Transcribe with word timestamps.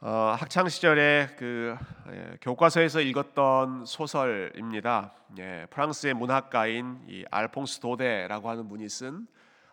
어, 0.00 0.36
학창 0.38 0.68
시절에 0.68 1.34
그 1.36 1.76
예, 2.12 2.36
교과서에서 2.40 3.00
읽었던 3.00 3.84
소설입니다. 3.84 5.12
예, 5.40 5.66
프랑스의 5.70 6.14
문학가인 6.14 7.00
이 7.08 7.24
알퐁스 7.32 7.80
도데라고 7.80 8.48
하는 8.48 8.68
분이 8.68 8.88
쓴 8.88 9.26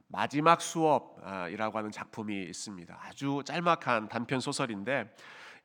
마지막 0.07 0.61
수업이라고 0.61 1.77
하는 1.77 1.91
작품이 1.91 2.41
있습니다. 2.41 2.99
아주 3.03 3.43
짤막한 3.45 4.09
단편 4.09 4.39
소설인데 4.39 5.15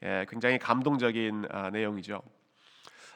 예, 0.03 0.27
굉장히 0.29 0.59
감동적인 0.59 1.47
아, 1.51 1.71
내용이죠. 1.71 2.21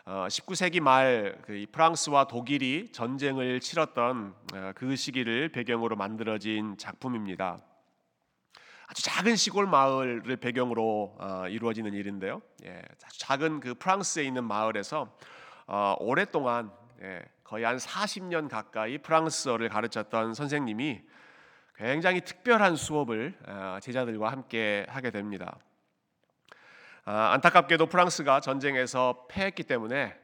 어, 0.07 0.27
19세기 0.31 0.81
말 0.81 1.37
그 1.43 1.67
프랑스와 1.71 2.25
독일이 2.27 2.91
전쟁을 2.91 3.61
치렀던 3.61 4.35
어, 4.55 4.73
그 4.75 4.97
시기를 4.97 5.51
배경으로 5.51 5.95
만들어진 5.95 6.79
작품입니다. 6.79 7.61
아주 8.87 9.03
작은 9.03 9.37
시골 9.37 9.67
마을을 9.67 10.37
배경으로 10.37 11.17
어, 11.19 11.45
이루어지는 11.49 11.95
일인데요. 11.95 12.43
예, 12.65 12.83
작은 13.19 13.61
그 13.61 13.75
프랑스에 13.75 14.25
있는 14.25 14.45
마을에서 14.45 15.17
어, 15.67 15.97
오랫동안 16.01 16.71
예, 17.01 17.23
거의 17.43 17.65
한 17.65 17.77
40년 17.79 18.49
가까이 18.49 18.99
프랑스어를 18.99 19.69
가르쳤던 19.71 20.35
선생님이 20.35 21.03
굉장히 21.77 22.21
특별한 22.21 22.77
수업을 22.77 23.35
어, 23.47 23.79
제자들과 23.81 24.31
함께 24.31 24.87
하게 24.89 25.11
됩니다. 25.11 25.57
아, 27.07 27.33
안타깝게도 27.33 27.87
프랑스가 27.87 28.41
전쟁에서 28.41 29.27
패했기 29.29 29.63
때문에 29.65 30.15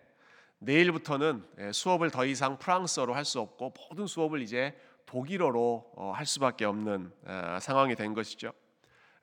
내일부터는 0.58 1.46
예, 1.58 1.72
수업을 1.72 2.10
더 2.10 2.26
이상 2.26 2.58
프랑스어로 2.58 3.14
할 3.14 3.24
수 3.24 3.40
없고 3.40 3.72
모든 3.88 4.06
수업을 4.06 4.42
이제 4.42 4.78
독일어로 5.10 5.90
어, 5.96 6.12
할 6.14 6.24
수밖에 6.24 6.64
없는 6.64 7.12
어, 7.26 7.58
상황이 7.60 7.96
된 7.96 8.14
것이죠. 8.14 8.52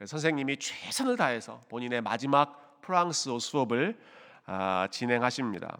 선생님이 0.05 0.57
최선을 0.57 1.15
다해서 1.15 1.61
본인의 1.69 2.01
마지막 2.01 2.81
프랑스어 2.81 3.39
수업을 3.39 3.97
아, 4.45 4.89
진행하십니다. 4.91 5.77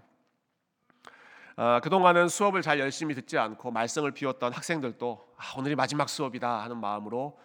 아, 1.58 1.82
그동안은 1.82 2.30
수업을 2.30 2.62
잘 2.62 2.80
열심히 2.80 3.16
듣지 3.16 3.38
않고 3.38 3.72
말썽을 3.72 4.12
피웠던 4.12 4.54
학생들도 4.54 5.28
아, 5.36 5.60
오늘이 5.60 5.76
마지막 5.76 6.08
수업이다 6.08 6.64
하는 6.64 6.78
마음으로 6.78 7.38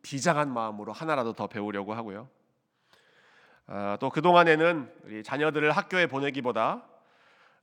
비장한 0.00 0.50
마음으로 0.50 0.94
하나라도 0.94 1.34
더 1.34 1.46
배우려고 1.46 1.92
하고요. 1.92 2.28
또 4.00 4.10
그동안에는 4.10 5.22
자녀들을 5.22 5.70
학교에 5.70 6.06
보내기보다 6.06 6.82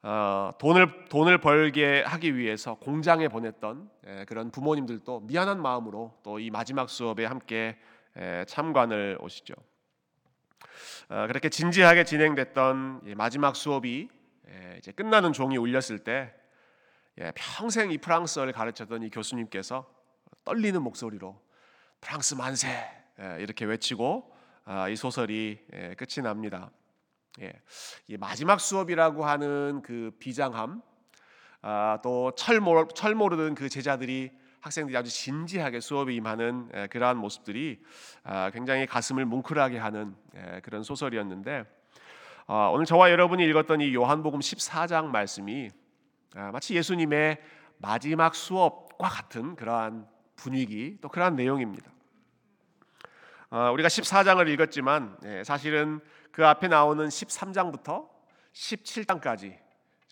어, 0.06 0.52
돈을 0.60 1.06
돈을 1.06 1.38
벌게 1.38 2.04
하기 2.06 2.36
위해서 2.36 2.76
공장에 2.76 3.30
보냈던 3.30 3.90
예, 4.06 4.26
그런 4.26 4.52
부모님들도 4.52 5.22
미안한 5.22 5.62
마음으로 5.62 6.20
또 6.24 6.40
이 6.40 6.50
마지막 6.52 6.90
수업에 6.90 7.24
함께 7.26 7.78
예, 8.18 8.44
참관을 8.48 9.18
오시죠. 9.22 9.54
어, 11.08 11.26
그렇게 11.28 11.48
진지하게 11.48 12.04
진행됐던 12.04 13.16
마지막 13.16 13.56
수업이 13.56 14.10
예, 14.50 14.76
이제 14.78 14.92
끝나는 14.92 15.32
종이 15.32 15.58
울렸을 15.58 16.00
때 16.00 16.34
예, 17.22 17.32
평생 17.34 17.90
이 17.92 17.98
프랑스어를 17.98 18.52
가르쳤던 18.52 19.04
이 19.04 19.10
교수님께서 19.10 19.90
떨리는 20.44 20.82
목소리로 20.82 21.40
프랑스 22.02 22.34
만세 22.36 22.68
예, 23.22 23.38
이렇게 23.40 23.64
외치고 23.64 24.34
아, 24.66 24.90
이 24.90 24.98
소설이 24.98 25.60
예, 25.74 25.96
끝이 25.96 26.22
납니다. 26.24 26.72
예, 27.42 27.54
이 28.08 28.18
마지막 28.18 28.60
수업이라고 28.60 29.26
하는 29.26 29.82
그 29.84 30.12
비장함, 30.20 30.82
아, 31.62 32.00
또 32.04 32.32
철모 32.36 32.90
철모르는 32.90 33.56
그 33.56 33.70
제자들이 33.70 34.32
학생들이 34.60 34.96
아주 34.96 35.10
진지하게 35.10 35.80
수업에 35.80 36.14
임하는 36.14 36.70
예, 36.76 36.88
그러한 36.88 37.18
모습들이 37.18 37.82
아, 38.24 38.52
굉장히 38.52 38.86
가슴을 38.86 39.26
뭉클하게 39.26 39.78
하는 39.78 40.16
예, 40.36 40.62
그런 40.62 40.84
소설이었는데 40.84 41.66
아, 42.46 42.70
오늘 42.72 42.86
저와 42.86 43.10
여러분이 43.10 43.44
읽었던 43.46 43.82
이 43.82 43.96
요한복음 43.96 44.40
14장 44.40 45.06
말씀이 45.06 45.70
아, 46.36 46.52
마치 46.52 46.76
예수님의 46.76 47.42
마지막 47.78 48.36
수업과 48.36 49.10
같은 49.10 49.56
그러한 49.56 50.08
분위기 50.36 50.98
또 51.02 51.10
그러한 51.10 51.36
내용입니다. 51.36 51.92
아, 53.50 53.70
우리가 53.72 53.88
14장을 53.88 54.48
읽었지만 54.50 55.18
예, 55.26 55.44
사실은 55.44 56.00
그 56.34 56.46
앞에 56.46 56.68
나오는 56.68 57.08
13장부터 57.08 58.10
17장까지 58.54 59.56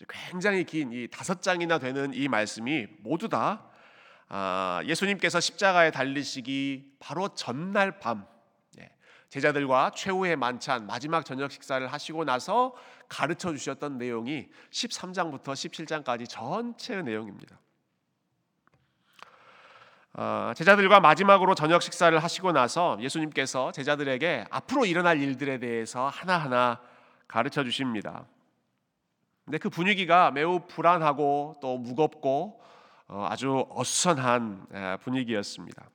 굉장히 0.08 0.64
긴 0.64 0.92
이 0.92 1.08
다섯 1.10 1.42
장이나 1.42 1.78
되는 1.78 2.14
이 2.14 2.28
말씀이 2.28 2.86
모두 3.00 3.28
다 3.28 3.68
아, 4.28 4.80
예수님께서 4.86 5.40
십자가에 5.40 5.90
달리시기 5.90 6.96
바로 7.00 7.28
전날 7.34 7.98
밤 7.98 8.24
예, 8.78 8.90
제자들과 9.30 9.90
최후의 9.96 10.36
만찬 10.36 10.86
마지막 10.86 11.24
저녁 11.24 11.50
식사를 11.50 11.86
하시고 11.92 12.24
나서 12.24 12.74
가르쳐 13.08 13.52
주셨던 13.52 13.98
내용이 13.98 14.48
13장부터 14.70 15.52
17장까지 15.52 16.28
전체의 16.28 17.02
내용입니다. 17.02 17.58
어, 20.14 20.52
제자들과 20.54 21.00
마지막으로 21.00 21.54
저녁 21.54 21.82
식사를 21.82 22.16
하시고 22.18 22.52
나서 22.52 22.98
예수님께서 23.00 23.72
제자들에게 23.72 24.46
앞으로 24.50 24.84
일어날 24.84 25.20
일들에 25.20 25.58
대해서 25.58 26.08
하나하나 26.08 26.80
가르쳐 27.26 27.64
주십니다. 27.64 28.26
근데 29.44 29.58
그 29.58 29.70
분위기가 29.70 30.30
매우 30.30 30.60
불안하고 30.66 31.56
또 31.62 31.78
무겁고 31.78 32.60
어, 33.08 33.26
아주 33.28 33.66
어수선한 33.70 34.98
분위기였습니다. 35.02 35.88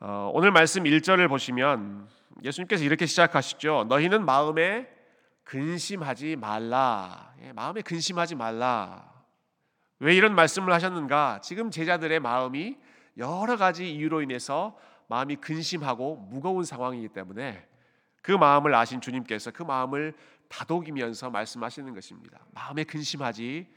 어, 0.00 0.30
오늘 0.34 0.50
말씀 0.50 0.84
1절을 0.84 1.28
보시면 1.28 2.08
예수님께서 2.42 2.84
이렇게 2.84 3.06
시작하시죠. 3.06 3.86
너희는 3.88 4.24
마음에 4.24 4.88
근심하지 5.44 6.36
말라. 6.36 7.32
예, 7.42 7.52
마음에 7.52 7.80
근심하지 7.80 8.34
말라. 8.34 9.15
왜 9.98 10.14
이런 10.14 10.34
말씀을 10.34 10.72
하셨는가? 10.72 11.40
지금 11.42 11.70
제자들의 11.70 12.20
마음이 12.20 12.76
여러 13.16 13.56
가지 13.56 13.92
이유로 13.92 14.22
인해서 14.22 14.76
마음이 15.08 15.36
근심하고 15.36 16.16
무거운 16.16 16.64
상황이기 16.64 17.08
때문에 17.08 17.66
그 18.22 18.32
마음을 18.32 18.74
아신 18.74 19.00
주님께서 19.00 19.52
그 19.52 19.62
마음을 19.62 20.14
다독이면서 20.48 21.30
말씀하시는 21.30 21.94
것입니다. 21.94 22.40
마음에 22.52 22.84
근심하지 22.84 23.68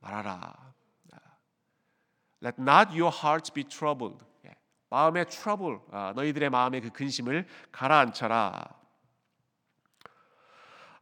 말아라. 0.00 0.68
Let 2.42 2.60
not 2.60 2.90
your 2.92 3.10
hearts 3.10 3.52
be 3.52 3.64
troubled. 3.64 4.24
예, 4.46 4.54
마음의 4.90 5.26
trouble, 5.26 5.80
아, 5.90 6.12
너희들의 6.14 6.50
마음의 6.50 6.80
그 6.82 6.90
근심을 6.90 7.46
가라앉혀라. 7.72 8.77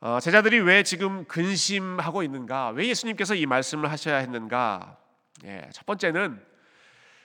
어, 0.01 0.21
제자들이 0.21 0.61
왜 0.61 0.83
지금 0.83 1.25
근심하고 1.25 2.23
있는가? 2.23 2.71
왜 2.71 2.87
예수님께서 2.89 3.35
이 3.35 3.47
말씀을 3.47 3.91
하셔야 3.91 4.19
했는가? 4.19 4.99
예, 5.45 5.69
첫 5.73 5.87
번째는 5.87 6.45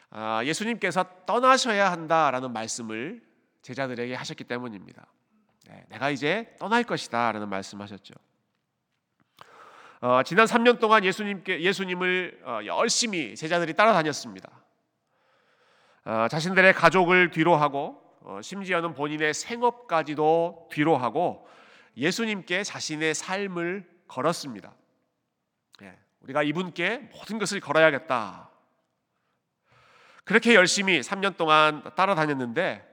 아, 0.10 0.42
예수님께서 0.46 1.06
떠나셔야 1.26 1.92
한다라는 1.92 2.54
말씀을 2.54 3.22
제자들에게 3.62 4.16
하셨기 4.16 4.46
때문입니다. 4.46 5.06
네, 5.68 5.86
내가 5.90 6.10
이제 6.10 6.56
떠날 6.60 6.84
것이다라는 6.84 7.50
말씀하셨죠. 7.50 8.14
어, 10.02 10.24
지난 10.24 10.48
3년 10.48 10.80
동안 10.80 11.04
예수님께 11.04 11.62
예수님을 11.62 12.42
어, 12.44 12.60
열심히 12.66 13.36
제자들이 13.36 13.74
따라다녔습니다. 13.74 14.50
어, 16.06 16.28
자신들의 16.30 16.74
가족을 16.74 17.32
뒤로하고 17.32 18.02
어, 18.22 18.40
심지어는 18.42 18.94
본인의 18.94 19.34
생업까지도 19.34 20.70
뒤로하고 20.72 21.48
예수님께 21.98 22.64
자신의 22.64 23.14
삶을 23.14 23.90
걸었습니다. 24.08 24.74
예, 25.84 25.98
우리가 26.22 26.44
이분께 26.44 27.10
모든 27.14 27.38
것을 27.38 27.60
걸어야겠다. 27.60 28.50
그렇게 30.24 30.56
열심히 30.56 31.02
3년 31.02 31.38
동안 31.38 31.84
따라다녔는데 31.96 32.88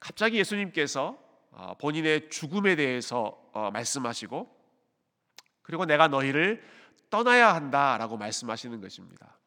갑자기 0.00 0.38
예수님께서 0.38 1.18
어, 1.50 1.74
본인의 1.78 2.30
죽음에 2.30 2.76
대해서 2.76 3.40
어, 3.52 3.70
말씀하시고 3.72 4.54
그리고 5.62 5.86
내가 5.86 6.08
너희를 6.08 6.62
떠나야 7.10 7.54
한다라고 7.54 8.16
말씀하시는 8.16 8.80
것입니다. 8.80 9.38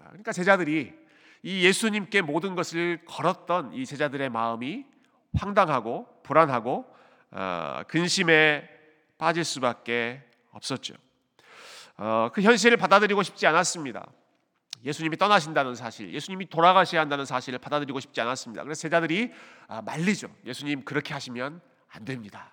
아, 0.00 0.08
그러니까 0.08 0.32
제자들이 0.32 0.94
이 1.42 1.64
예수님께 1.64 2.22
모든 2.22 2.54
것을 2.54 3.04
걸었던 3.04 3.72
이 3.74 3.84
제자들의 3.84 4.30
마음이 4.30 4.86
황당하고 5.34 6.22
불안하고 6.22 6.86
어, 6.88 6.95
근심에 7.88 8.68
빠질 9.18 9.44
수밖에 9.44 10.22
없었죠. 10.50 10.94
어, 11.98 12.30
그 12.32 12.42
현실을 12.42 12.76
받아들이고 12.76 13.22
싶지 13.22 13.46
않았습니다. 13.46 14.06
예수님이 14.84 15.16
떠나신다는 15.16 15.74
사실, 15.74 16.12
예수님이 16.12 16.48
돌아가셔야 16.48 17.00
한다는 17.00 17.24
사실을 17.24 17.58
받아들이고 17.58 17.98
싶지 18.00 18.20
않았습니다. 18.20 18.62
그래서 18.62 18.82
제자들이 18.82 19.32
아, 19.68 19.82
말리죠. 19.82 20.28
예수님 20.44 20.84
그렇게 20.84 21.14
하시면 21.14 21.60
안 21.88 22.04
됩니다. 22.04 22.52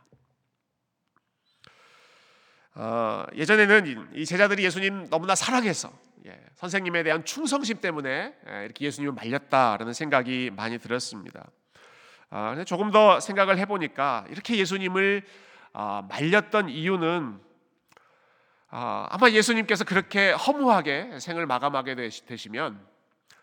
어, 2.76 3.26
예전에는 3.36 4.10
이 4.16 4.26
제자들이 4.26 4.64
예수님 4.64 5.10
너무나 5.10 5.36
사랑해서 5.36 5.94
예, 6.26 6.40
선생님에 6.56 7.04
대한 7.04 7.24
충성심 7.24 7.82
때문에 7.82 8.34
예, 8.50 8.66
이렇게 8.66 8.86
예수님을 8.86 9.14
말렸다라는 9.14 9.94
생각이 9.94 10.52
많이 10.56 10.80
들었습니다. 10.80 11.52
아, 12.36 12.64
조금 12.64 12.90
더 12.90 13.20
생각을 13.20 13.60
해보니까 13.60 14.26
이렇게 14.28 14.58
예수님을 14.58 15.24
아, 15.72 16.04
말렸던 16.10 16.68
이유는 16.68 17.40
아, 18.72 19.08
아마 19.12 19.30
예수님께서 19.30 19.84
그렇게 19.84 20.32
허무하게 20.32 21.20
생을 21.20 21.46
마감하게 21.46 21.94
되시면 22.26 22.84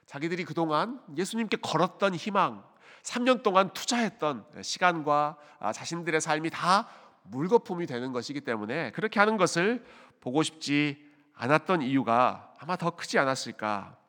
자기들이 0.07 0.45
그동안 0.45 1.01
예수님께 1.17 1.59
걸었던 1.59 2.17
희망, 2.17 2.65
3년 3.05 3.45
동안 3.45 3.73
투자했던 3.73 4.45
시간과 4.61 5.37
아, 5.61 5.73
자신들의 5.73 6.21
삶이 6.21 6.51
다 6.51 6.89
물거품이 7.23 7.87
되는 7.87 8.11
것이기 8.11 8.41
때문에 8.41 8.91
그렇게 8.91 9.21
하는 9.21 9.37
것을 9.37 9.85
보고 10.21 10.43
싶지 10.43 11.01
않았던 11.35 11.83
이유가 11.83 12.53
아마 12.59 12.75
더 12.75 12.91
크지 12.91 13.21
않았을까. 13.21 14.00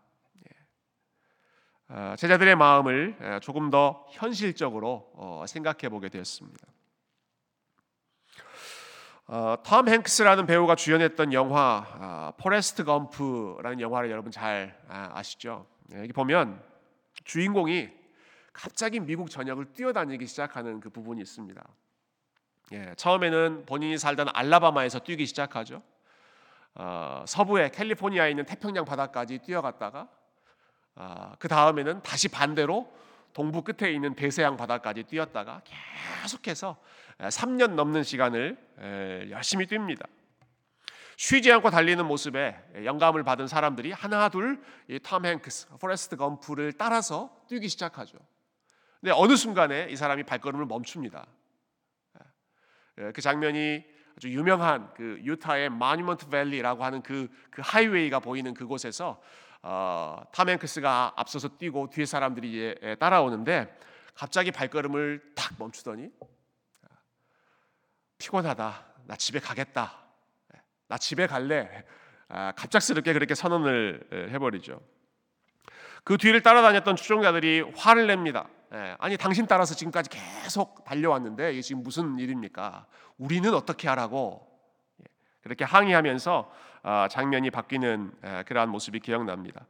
예. 1.92 1.96
어, 1.96 2.16
제자들의 2.16 2.56
마음을 2.56 3.40
조금 3.42 3.70
더 3.70 4.06
현실적으로 4.12 5.12
어, 5.14 5.46
생각해 5.48 5.90
보게 5.90 6.10
되었습니다. 6.10 6.68
어, 9.28 9.56
톰 9.64 9.88
행크스라는 9.88 10.46
배우가 10.46 10.76
주연했던 10.76 11.34
영화 11.34 12.34
포레스트 12.38 12.84
검프라는 12.84 13.80
영화를 13.80 14.10
여러분 14.10 14.32
잘 14.32 14.78
아, 14.90 15.12
아시죠? 15.14 15.68
예, 15.94 16.00
여기 16.00 16.14
보면 16.14 16.62
주인공이 17.24 17.90
갑자기 18.52 19.00
미국 19.00 19.30
전역을 19.30 19.72
뛰어다니기 19.74 20.28
시작하는 20.28 20.80
그 20.80 20.90
부분이 20.90 21.22
있습니다. 21.22 21.62
예, 22.74 22.94
처음에는 22.96 23.66
본인이 23.66 23.98
살던 23.98 24.30
알라바마에서 24.34 25.00
뛰기 25.00 25.26
시작하죠. 25.26 25.82
어, 26.76 27.24
서부의 27.28 27.72
캘리포니아에 27.72 28.30
있는 28.30 28.46
태평양 28.46 28.86
바다까지 28.86 29.40
뛰어갔다가 29.40 30.10
어, 30.96 31.34
그 31.40 31.48
다음에는 31.48 32.02
다시 32.04 32.28
반대로 32.28 32.92
동부 33.34 33.64
끝에 33.64 33.92
있는 33.92 34.14
대서양 34.16 34.58
바다까지 34.58 35.04
뛰었다가 35.04 35.62
계속해서 36.22 36.78
3년 37.20 37.76
넘는 37.76 38.04
시간을 38.04 38.58
에, 38.80 39.30
열심히 39.30 39.66
뜁니다. 39.68 40.08
쉬지 41.18 41.52
않고 41.52 41.70
달리는 41.70 42.04
모습에 42.06 42.58
영감을 42.84 43.24
받은 43.24 43.48
사람들이 43.48 43.92
하나 43.92 44.30
둘 44.30 44.78
톰 44.78 45.26
행크스, 45.26 45.68
포레스트 45.80 46.16
검프를 46.16 46.74
따라서 46.74 47.44
뛰기 47.48 47.70
시작하죠. 47.70 48.18
근데 49.00 49.14
어느 49.16 49.36
순간에 49.36 49.88
이 49.90 49.96
사람이 49.96 50.24
발걸음을 50.24 50.66
멈춥니다. 50.66 51.28
예, 53.00 53.12
그 53.12 53.22
장면이 53.22 53.84
아주 54.18 54.30
유명한 54.30 54.92
그 54.96 55.20
유타의 55.24 55.70
Monument 55.70 56.28
Valley라고 56.28 56.84
하는 56.84 57.02
그, 57.02 57.30
그 57.50 57.62
하이웨이가 57.64 58.20
보이는 58.20 58.54
그곳에서 58.54 59.22
어, 59.64 60.24
탐 60.32 60.50
행크스가 60.50 61.14
앞서서 61.16 61.50
뛰고 61.58 61.90
뒤에 61.92 62.06
사람들이 62.06 62.78
예, 62.82 62.96
따라오는데 62.96 63.78
갑자기 64.16 64.52
발걸음을 64.52 65.34
탁 65.36 65.54
멈추더니 65.58 66.10
피곤하다. 68.18 68.86
나 69.06 69.16
집에 69.16 69.40
가겠다. 69.40 70.00
예, 70.56 70.62
나 70.88 70.98
집에 70.98 71.28
갈래. 71.28 71.84
아, 72.28 72.54
갑작스럽게 72.56 73.14
그렇게 73.14 73.36
선언을 73.36 74.30
해버리죠. 74.32 74.82
그 76.04 76.18
뒤를 76.18 76.42
따라다녔던 76.42 76.96
추종자들이 76.96 77.62
화를 77.76 78.08
냅니다. 78.08 78.48
예, 78.74 78.96
아니 79.00 79.18
당신 79.18 79.46
따라서 79.46 79.76
지금까지 79.76 80.10
계속 80.10 80.84
달려왔는데 80.86 81.54
이게 81.54 81.62
지금 81.62 81.84
무슨 81.84 82.18
일입니까? 82.18 82.88
우리는 83.18 83.54
어떻게 83.54 83.88
하라고 83.90 84.48
예, 84.48 84.51
그렇게 85.42 85.64
항의하면서 85.64 86.52
어, 86.84 87.06
장면이 87.12 87.52
바뀌는 87.52 88.12
예, 88.26 88.44
그러한 88.48 88.70
모습이 88.70 89.00
기억납니다. 89.00 89.66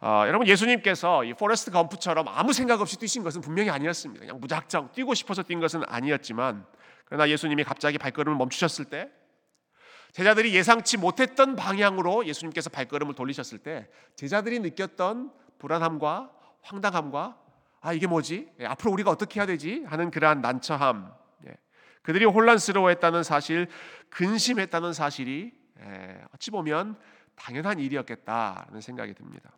어, 0.00 0.24
여러분 0.26 0.46
예수님께서 0.46 1.24
이 1.24 1.34
포레스트 1.34 1.70
검프처럼 1.70 2.26
아무 2.28 2.52
생각 2.52 2.80
없이 2.80 2.98
뛰신 2.98 3.22
것은 3.22 3.40
분명히 3.42 3.70
아니었습니다. 3.70 4.20
그냥 4.20 4.40
무작정 4.40 4.92
뛰고 4.92 5.14
싶어서 5.14 5.42
뛴 5.42 5.60
것은 5.60 5.82
아니었지만 5.86 6.64
그러나 7.04 7.28
예수님이 7.28 7.64
갑자기 7.64 7.98
발걸음을 7.98 8.38
멈추셨을 8.38 8.86
때 8.86 9.10
제자들이 10.12 10.54
예상치 10.54 10.96
못했던 10.96 11.56
방향으로 11.56 12.24
예수님께서 12.26 12.70
발걸음을 12.70 13.14
돌리셨을 13.14 13.58
때 13.58 13.88
제자들이 14.16 14.60
느꼈던 14.60 15.32
불안함과 15.58 16.30
황당함과 16.62 17.36
아 17.80 17.92
이게 17.92 18.06
뭐지? 18.06 18.48
예, 18.60 18.66
앞으로 18.66 18.92
우리가 18.92 19.10
어떻게 19.10 19.40
해야 19.40 19.46
되지? 19.46 19.84
하는 19.86 20.10
그러한 20.10 20.40
난처함. 20.40 21.23
예. 22.04 22.12
그들이 22.12 22.24
혼란스러워했다는 22.24 23.22
사실, 23.22 23.68
근심했다는 24.10 24.92
사실이 24.92 25.52
예, 25.80 26.24
어찌 26.34 26.50
보면 26.50 26.96
당연한 27.34 27.80
일이었겠다는 27.80 28.80
생각이 28.80 29.14
듭니다. 29.14 29.50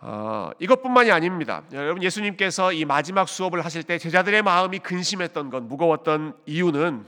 어, 0.00 0.50
이것뿐만이 0.60 1.10
아닙니다. 1.10 1.64
여러분 1.72 2.04
예수님께서 2.04 2.72
이 2.72 2.84
마지막 2.84 3.28
수업을 3.28 3.64
하실 3.64 3.82
때 3.82 3.98
제자들의 3.98 4.42
마음이 4.42 4.78
근심했던 4.78 5.50
건 5.50 5.66
무거웠던 5.66 6.40
이유는 6.46 7.04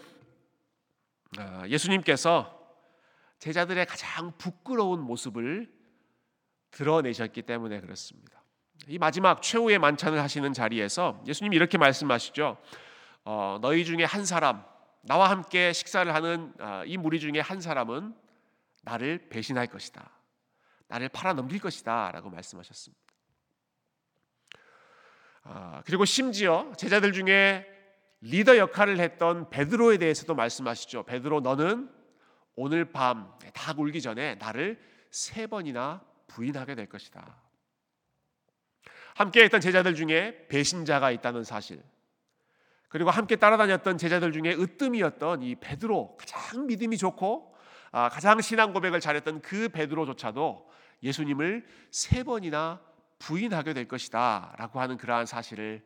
어, 1.39 1.63
예수님께서 1.69 2.59
제자들의 3.39 3.87
가장 3.87 4.33
부끄러운 4.37 5.01
모습을 5.01 5.73
드러내셨기 6.73 7.43
때문에 7.43 7.81
그렇습니다. 7.81 8.40
이 8.89 8.99
마지막 8.99 9.43
최후의 9.43 9.79
만찬을 9.79 10.21
하시는 10.21 10.53
자리에서 10.53 11.23
예수님이 11.27 11.57
이렇게 11.57 11.79
말씀하시죠. 11.79 12.57
어, 13.25 13.59
너희 13.61 13.85
중에 13.85 14.05
한 14.05 14.25
사람, 14.25 14.65
나와 15.03 15.31
함께 15.31 15.73
식사를 15.73 16.13
하는 16.13 16.53
어, 16.59 16.83
이 16.87 16.97
무리 16.97 17.21
중에 17.21 17.41
한 17.41 17.61
사람은 17.61 18.15
나를 18.83 19.29
배신할 19.29 19.67
것이다. 19.67 20.11
나를 20.89 21.09
팔아 21.09 21.35
넘길 21.35 21.61
것이다라고 21.61 22.31
말씀하셨습니다. 22.31 23.01
아, 25.43 25.83
그리고 25.87 26.05
심지어 26.05 26.73
제자들 26.77 27.13
중에 27.13 27.67
리더 28.21 28.59
역할을 28.59 28.99
했던 28.99 29.49
베드로에 29.51 29.99
대해서도 29.99 30.35
말씀하시죠. 30.35 31.05
베드로 31.05 31.41
너는 31.41 31.91
오늘 32.57 32.93
밤다 32.93 33.75
울기 33.79 34.03
전에 34.03 34.35
나를 34.35 34.79
세 35.11 35.47
번이나 35.47 36.03
부인하게 36.27 36.75
될 36.75 36.87
것이다. 36.87 37.50
함께 39.21 39.43
했던 39.43 39.61
제자들 39.61 39.95
중에 39.95 40.47
배신자가 40.49 41.11
있다는 41.11 41.45
사실. 41.45 41.83
그리고 42.89 43.11
함께 43.11 43.37
따라다녔던 43.37 43.99
제자들 43.99 44.33
중에 44.33 44.55
으뜸이었던 44.55 45.43
이 45.43 45.57
베드로 45.57 46.17
가장 46.17 46.67
믿음이 46.67 46.97
좋고 46.97 47.55
아, 47.93 48.09
가장 48.09 48.41
신앙 48.41 48.73
고백을 48.73 48.99
잘했던 48.99 49.43
그 49.43 49.69
베드로조차도 49.69 50.71
예수님을 51.03 51.67
세 51.91 52.23
번이나 52.23 52.81
부인하게 53.19 53.75
될 53.75 53.87
것이다라고 53.87 54.81
하는 54.81 54.97
그러한 54.97 55.27
사실을 55.27 55.85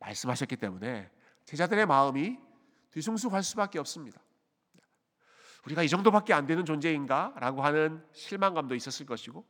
말씀하셨기 0.00 0.56
때문에 0.56 1.08
제자들의 1.44 1.86
마음이 1.86 2.36
뒤숭숭할 2.90 3.44
수밖에 3.44 3.78
없습니다. 3.78 4.20
우리가 5.66 5.84
이 5.84 5.88
정도밖에 5.88 6.34
안 6.34 6.48
되는 6.48 6.64
존재인가라고 6.64 7.62
하는 7.62 8.04
실망감도 8.12 8.74
있었을 8.74 9.06
것이고 9.06 9.46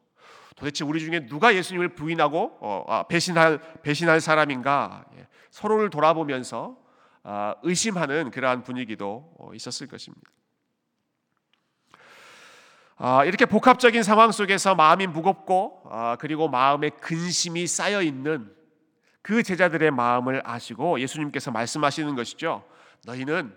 도대체 0.57 0.85
우리 0.85 1.01
중에 1.01 1.27
누가 1.27 1.55
예수님을 1.55 1.91
부인하고 1.95 2.59
어, 2.61 2.85
아, 2.89 3.03
배신할 3.05 3.83
배신할 3.83 4.21
사람인가 4.21 5.05
예, 5.17 5.27
서로를 5.51 5.91
돌아보면서 5.91 6.77
아, 7.23 7.55
의심하는 7.63 8.31
그러한 8.31 8.63
분위기도 8.63 9.33
어, 9.39 9.55
있었을 9.55 9.87
것입니다. 9.87 10.31
아, 12.97 13.25
이렇게 13.25 13.47
복합적인 13.47 14.03
상황 14.03 14.31
속에서 14.31 14.75
마음이 14.75 15.07
무겁고 15.09 15.83
아, 15.91 16.17
그리고 16.21 16.49
마음에 16.49 16.91
근심이 16.91 17.67
쌓여 17.67 18.03
있는 18.03 18.55
그 19.23 19.43
제자들의 19.43 19.91
마음을 19.91 20.43
아시고 20.45 21.01
예수님께서 21.01 21.51
말씀하시는 21.51 22.15
것이죠. 22.15 22.65
너희는 23.05 23.57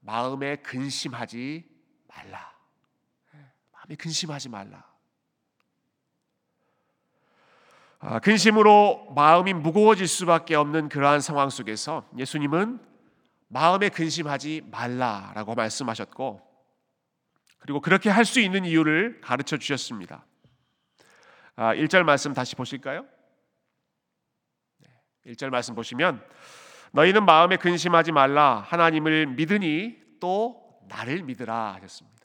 마음에 0.00 0.56
근심하지 0.56 1.64
말라. 2.08 2.52
마음에 3.72 3.94
근심하지 3.96 4.48
말라. 4.48 4.78
아, 4.78 4.90
근심으로 8.22 9.12
마음이 9.14 9.52
무거워질 9.52 10.08
수밖에 10.08 10.54
없는 10.54 10.88
그러한 10.88 11.20
상황 11.20 11.50
속에서 11.50 12.08
예수님은 12.16 12.80
마음에 13.48 13.88
근심하지 13.88 14.62
말라라고 14.70 15.54
말씀하셨고 15.54 16.40
그리고 17.58 17.80
그렇게 17.80 18.08
할 18.08 18.24
수 18.24 18.40
있는 18.40 18.64
이유를 18.64 19.20
가르쳐 19.20 19.58
주셨습니다. 19.58 20.24
1절 21.56 22.04
말씀 22.04 22.32
다시 22.32 22.56
보실까요? 22.56 23.04
1절 25.26 25.50
말씀 25.50 25.74
보시면 25.74 26.24
너희는 26.92 27.26
마음에 27.26 27.56
근심하지 27.58 28.12
말라 28.12 28.64
하나님을 28.66 29.26
믿으니 29.26 29.98
또 30.20 30.80
나를 30.88 31.22
믿으라 31.22 31.74
하셨습니다. 31.74 32.18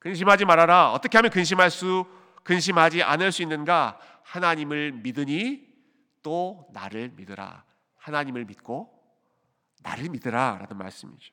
근심하지 0.00 0.44
말아라. 0.44 0.92
어떻게 0.92 1.16
하면 1.16 1.30
근심할 1.30 1.70
수 1.70 2.06
근심하지 2.48 3.02
않을 3.02 3.30
수 3.30 3.42
있는가? 3.42 3.98
하나님을 4.22 4.92
믿으니 4.92 5.68
또 6.22 6.66
나를 6.72 7.10
믿으라. 7.14 7.62
하나님을 7.98 8.46
믿고 8.46 8.90
나를 9.82 10.08
믿으라라는 10.08 10.78
말씀이죠. 10.78 11.30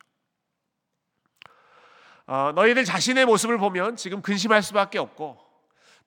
어, 2.27 2.51
너희들 2.53 2.83
자신의 2.83 3.25
모습을 3.27 3.57
보면 3.57 3.95
지금 3.95 4.21
근심할 4.21 4.61
수밖에 4.61 4.99
없고 4.99 5.37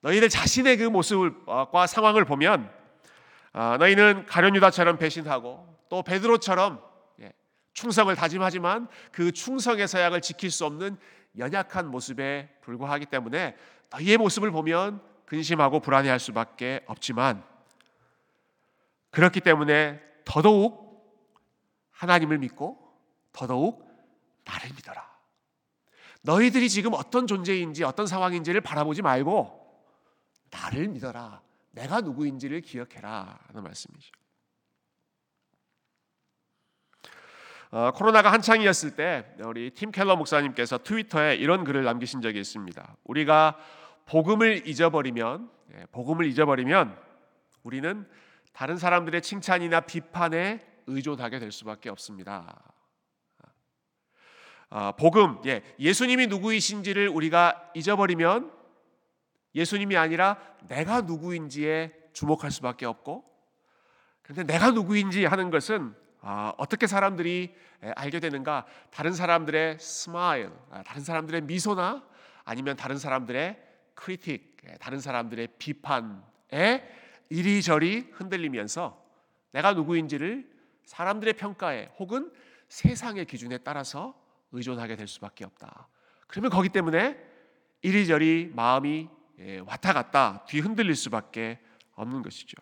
너희들 0.01 0.29
자신의 0.29 0.77
그 0.77 0.83
모습과 0.83 1.87
상황을 1.87 2.23
보면 2.25 2.71
아, 3.51 3.77
너희는 3.79 4.27
가룟 4.27 4.55
유다처럼 4.57 4.99
배신하고 4.99 5.75
또 5.89 6.03
베드로처럼 6.03 6.83
예, 7.21 7.33
충성을 7.73 8.15
다짐하지만 8.15 8.87
그 9.11 9.31
충성의 9.31 9.87
서약을 9.87 10.21
지킬 10.21 10.51
수 10.51 10.67
없는 10.67 10.99
연약한 11.39 11.87
모습에 11.87 12.49
불과하기 12.61 13.07
때문에 13.07 13.55
너희의 13.91 14.17
모습을 14.17 14.51
보면 14.51 15.01
근심하고 15.25 15.79
불안해할 15.79 16.19
수밖에 16.19 16.81
없지만 16.87 17.43
그렇기 19.11 19.41
때문에 19.41 20.01
더더욱 20.25 20.89
하나님을 21.91 22.37
믿고 22.39 22.77
더더욱 23.31 23.87
나를 24.45 24.69
믿어라. 24.75 25.07
너희들이 26.21 26.69
지금 26.69 26.93
어떤 26.93 27.27
존재인지 27.27 27.83
어떤 27.83 28.07
상황인지를 28.07 28.61
바라보지 28.61 29.01
말고 29.01 29.83
나를 30.51 30.87
믿어라. 30.89 31.41
내가 31.71 32.01
누구인지를 32.01 32.61
기억해라 32.61 33.39
하는 33.47 33.63
말씀이죠. 33.63 34.11
어, 37.71 37.91
코로나가 37.91 38.31
한창이었을 38.33 38.95
때 38.95 39.25
우리 39.43 39.69
팀 39.69 39.91
켈러 39.91 40.15
목사님께서 40.15 40.79
트위터에 40.79 41.35
이런 41.35 41.63
글을 41.63 41.83
남기신 41.83 42.21
적이 42.21 42.39
있습니다. 42.39 42.95
우리가 43.03 43.57
복음을 44.07 44.67
잊어버리면 44.67 45.51
예, 45.75 45.85
복음을 45.91 46.25
잊어버리면 46.25 46.97
우리는 47.61 48.07
다른 48.53 48.77
사람들의 48.77 49.21
칭찬이나 49.21 49.81
비판에 49.81 50.65
의존하게 50.87 51.37
될 51.37 51.51
수밖에 51.51 51.89
없습니다. 51.89 52.73
아, 54.71 54.91
복음, 54.93 55.39
예, 55.45 55.61
예수님이 55.77 56.25
누구이신지를 56.25 57.07
우리가 57.09 57.71
잊어버리면 57.75 58.51
예수님이 59.53 59.95
아니라 59.95 60.37
내가 60.67 61.01
누구인지에 61.01 61.93
주목할 62.13 62.49
수밖에 62.49 62.87
없고, 62.87 63.25
그런데 64.23 64.43
내가 64.51 64.71
누구인지 64.71 65.25
하는 65.25 65.51
것은 65.51 65.95
아, 66.21 66.53
어떻게 66.57 66.87
사람들이 66.87 67.55
알게 67.95 68.19
되는가? 68.19 68.65
다른 68.91 69.13
사람들의 69.13 69.79
smile, 69.79 70.51
아, 70.69 70.83
다른 70.83 71.01
사람들의 71.01 71.41
미소나 71.41 72.03
아니면 72.43 72.75
다른 72.75 72.97
사람들의 72.97 73.69
critic, 73.95 74.57
예, 74.67 74.73
다른 74.79 74.99
사람들의 74.99 75.47
비판에 75.57 76.89
이리저리 77.29 78.09
흔들리면서 78.11 79.01
내가 79.51 79.73
누구인지를 79.73 80.49
사람들의 80.85 81.33
평가에 81.33 81.89
혹은 81.99 82.31
세상의 82.67 83.25
기준에 83.25 83.59
따라서 83.59 84.19
의존하게 84.51 84.95
될 84.95 85.07
수밖에 85.07 85.45
없다. 85.45 85.87
그러면 86.27 86.51
거기 86.51 86.69
때문에 86.69 87.17
이리저리 87.81 88.51
마음이 88.55 89.09
예, 89.39 89.59
왔다 89.59 89.93
갔다 89.93 90.43
뒤 90.47 90.59
흔들릴 90.59 90.95
수밖에 90.95 91.59
없는 91.95 92.21
것이죠. 92.21 92.57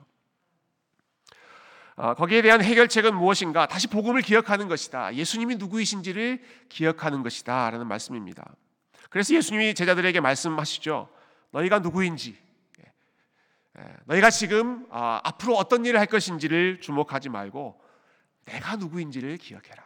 어, 1.98 2.13
거기에 2.13 2.44
대한 2.44 2.63
해결책은 2.63 3.16
무엇인가? 3.16 3.66
다시 3.66 3.88
복음을 3.88 4.22
기억하는 4.22 4.68
것이다. 4.68 5.16
예수님이 5.16 5.56
누구이신지를 5.56 6.44
기억하는 6.70 7.24
것이다 7.24 7.72
라는 7.72 7.88
말씀입니다. 7.88 8.56
그래서 9.10 9.34
예수님이 9.34 9.74
제자들에게 9.74 10.20
말씀하시죠. 10.20 11.10
너희가 11.50 11.80
누구인지, 11.80 12.38
예, 12.82 12.94
예, 13.80 13.96
너희가 14.06 14.30
지금 14.30 14.86
아, 14.92 15.22
앞으로 15.24 15.56
어떤 15.56 15.86
일을 15.86 16.00
할 16.00 16.06
것인지를 16.06 16.82
주목하지 16.82 17.30
말고 17.30 17.82
내가 18.46 18.75
누구인지를 18.75 19.38
기억해라. 19.38 19.84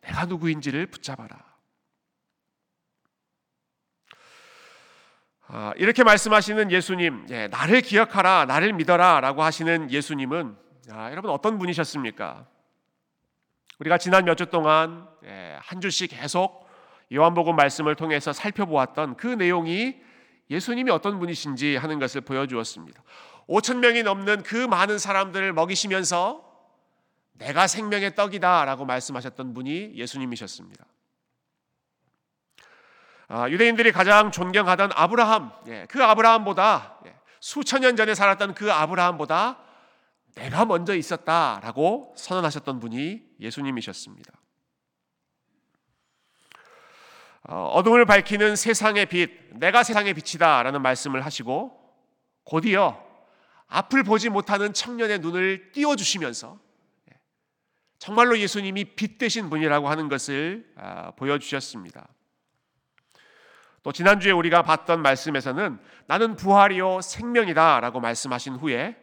내가 0.00 0.24
누구인지를 0.24 0.86
붙잡아라. 0.86 1.36
아, 5.37 5.37
이렇게 5.76 6.04
말씀하시는 6.04 6.70
예수님, 6.70 7.26
예, 7.30 7.48
나를 7.48 7.80
기억하라, 7.80 8.44
나를 8.44 8.74
믿어라라고 8.74 9.42
하시는 9.42 9.90
예수님은 9.90 10.56
아, 10.90 11.10
여러분 11.10 11.30
어떤 11.30 11.58
분이셨습니까? 11.58 12.46
우리가 13.78 13.98
지난 13.98 14.24
몇 14.24 14.36
주 14.36 14.46
동안 14.46 15.08
예, 15.24 15.56
한 15.60 15.80
주씩 15.80 16.10
계속 16.10 16.68
요한복음 17.12 17.56
말씀을 17.56 17.94
통해서 17.94 18.32
살펴보았던 18.32 19.16
그 19.16 19.26
내용이 19.26 19.96
예수님이 20.50 20.90
어떤 20.90 21.18
분이신지 21.18 21.76
하는 21.76 21.98
것을 21.98 22.20
보여주었습니다. 22.22 23.02
5천 23.48 23.78
명이 23.78 24.02
넘는 24.02 24.42
그 24.42 24.56
많은 24.56 24.98
사람들을 24.98 25.52
먹이시면서 25.54 26.44
내가 27.32 27.66
생명의 27.66 28.14
떡이다라고 28.14 28.84
말씀하셨던 28.84 29.54
분이 29.54 29.92
예수님이셨습니다. 29.94 30.84
아, 33.30 33.48
유대인들이 33.50 33.92
가장 33.92 34.30
존경하던 34.30 34.90
아브라함, 34.94 35.52
예, 35.68 35.86
그 35.90 36.02
아브라함보다 36.02 37.00
예, 37.06 37.14
수천 37.40 37.82
년 37.82 37.94
전에 37.94 38.14
살았던 38.14 38.54
그 38.54 38.72
아브라함보다 38.72 39.58
내가 40.34 40.64
먼저 40.64 40.94
있었다라고 40.96 42.14
선언하셨던 42.16 42.80
분이 42.80 43.22
예수님이셨습니다. 43.38 44.32
어, 47.50 47.70
어둠을 47.74 48.06
밝히는 48.06 48.56
세상의 48.56 49.06
빛, 49.06 49.30
내가 49.52 49.82
세상의 49.82 50.14
빛이다라는 50.14 50.80
말씀을 50.80 51.24
하시고 51.24 51.78
곧이어 52.44 53.06
앞을 53.66 54.04
보지 54.04 54.30
못하는 54.30 54.72
청년의 54.72 55.18
눈을 55.18 55.72
띄워주시면서 55.72 56.58
예, 57.12 57.20
정말로 57.98 58.38
예수님이 58.38 58.96
빛 58.96 59.18
되신 59.18 59.50
분이라고 59.50 59.90
하는 59.90 60.08
것을 60.08 60.72
아, 60.76 61.10
보여주셨습니다. 61.10 62.08
또 63.88 63.92
지난주에 63.92 64.32
우리가 64.32 64.60
봤던 64.64 65.00
말씀에서는 65.00 65.78
나는 66.08 66.36
부활이요 66.36 67.00
생명이다라고 67.00 68.00
말씀하신 68.00 68.56
후에 68.56 68.94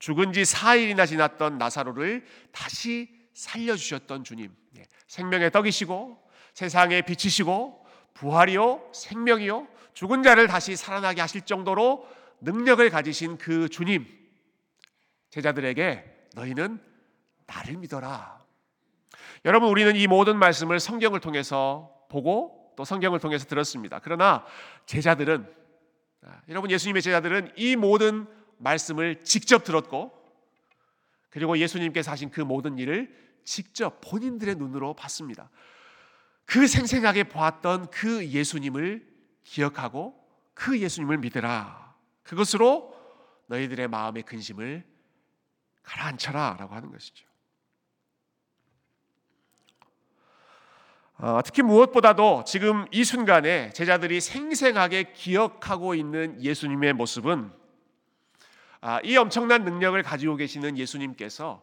죽은 0.00 0.32
지 0.32 0.42
4일이나 0.42 1.06
지났던 1.06 1.56
나사로를 1.56 2.26
다시 2.50 3.08
살려주셨던 3.34 4.24
주님. 4.24 4.52
예, 4.76 4.82
생명의 5.06 5.52
떡이시고 5.52 6.20
세상의 6.54 7.02
빛이시고 7.02 7.86
부활이요 8.14 8.90
생명이요 8.92 9.68
죽은 9.94 10.24
자를 10.24 10.48
다시 10.48 10.74
살아나게 10.74 11.20
하실 11.20 11.42
정도로 11.42 12.08
능력을 12.40 12.90
가지신 12.90 13.38
그 13.38 13.68
주님. 13.68 14.04
제자들에게 15.30 16.26
너희는 16.34 16.80
나를 17.46 17.76
믿어라. 17.76 18.42
여러분 19.44 19.68
우리는 19.68 19.94
이 19.94 20.08
모든 20.08 20.38
말씀을 20.38 20.80
성경을 20.80 21.20
통해서 21.20 21.94
보고 22.08 22.55
또 22.76 22.84
성경을 22.84 23.18
통해서 23.18 23.46
들었습니다. 23.46 24.00
그러나 24.02 24.44
제자들은 24.84 25.52
아, 26.22 26.40
여러분 26.48 26.70
예수님의 26.70 27.02
제자들은 27.02 27.52
이 27.56 27.76
모든 27.76 28.26
말씀을 28.58 29.22
직접 29.24 29.64
들었고 29.64 30.12
그리고 31.30 31.58
예수님께서 31.58 32.10
하신 32.10 32.30
그 32.30 32.40
모든 32.40 32.78
일을 32.78 33.14
직접 33.44 34.00
본인들의 34.00 34.56
눈으로 34.56 34.94
봤습니다. 34.94 35.50
그 36.44 36.66
생생하게 36.66 37.24
보았던 37.24 37.90
그 37.90 38.26
예수님을 38.26 39.06
기억하고 39.44 40.14
그 40.54 40.78
예수님을 40.78 41.18
믿으라. 41.18 41.94
그것으로 42.22 42.94
너희들의 43.46 43.88
마음의 43.88 44.22
근심을 44.24 44.84
가라앉혀라 45.82 46.56
라고 46.58 46.74
하는 46.74 46.90
것이죠. 46.90 47.26
특히 51.44 51.62
무엇보다도 51.62 52.44
지금 52.46 52.86
이 52.90 53.02
순간에 53.04 53.70
제자들이 53.70 54.20
생생하게 54.20 55.12
기억하고 55.12 55.94
있는 55.94 56.42
예수님의 56.42 56.92
모습은 56.92 57.50
아, 58.82 59.00
이 59.02 59.16
엄청난 59.16 59.64
능력을 59.64 60.00
가지고 60.02 60.36
계시는 60.36 60.76
예수님께서 60.76 61.62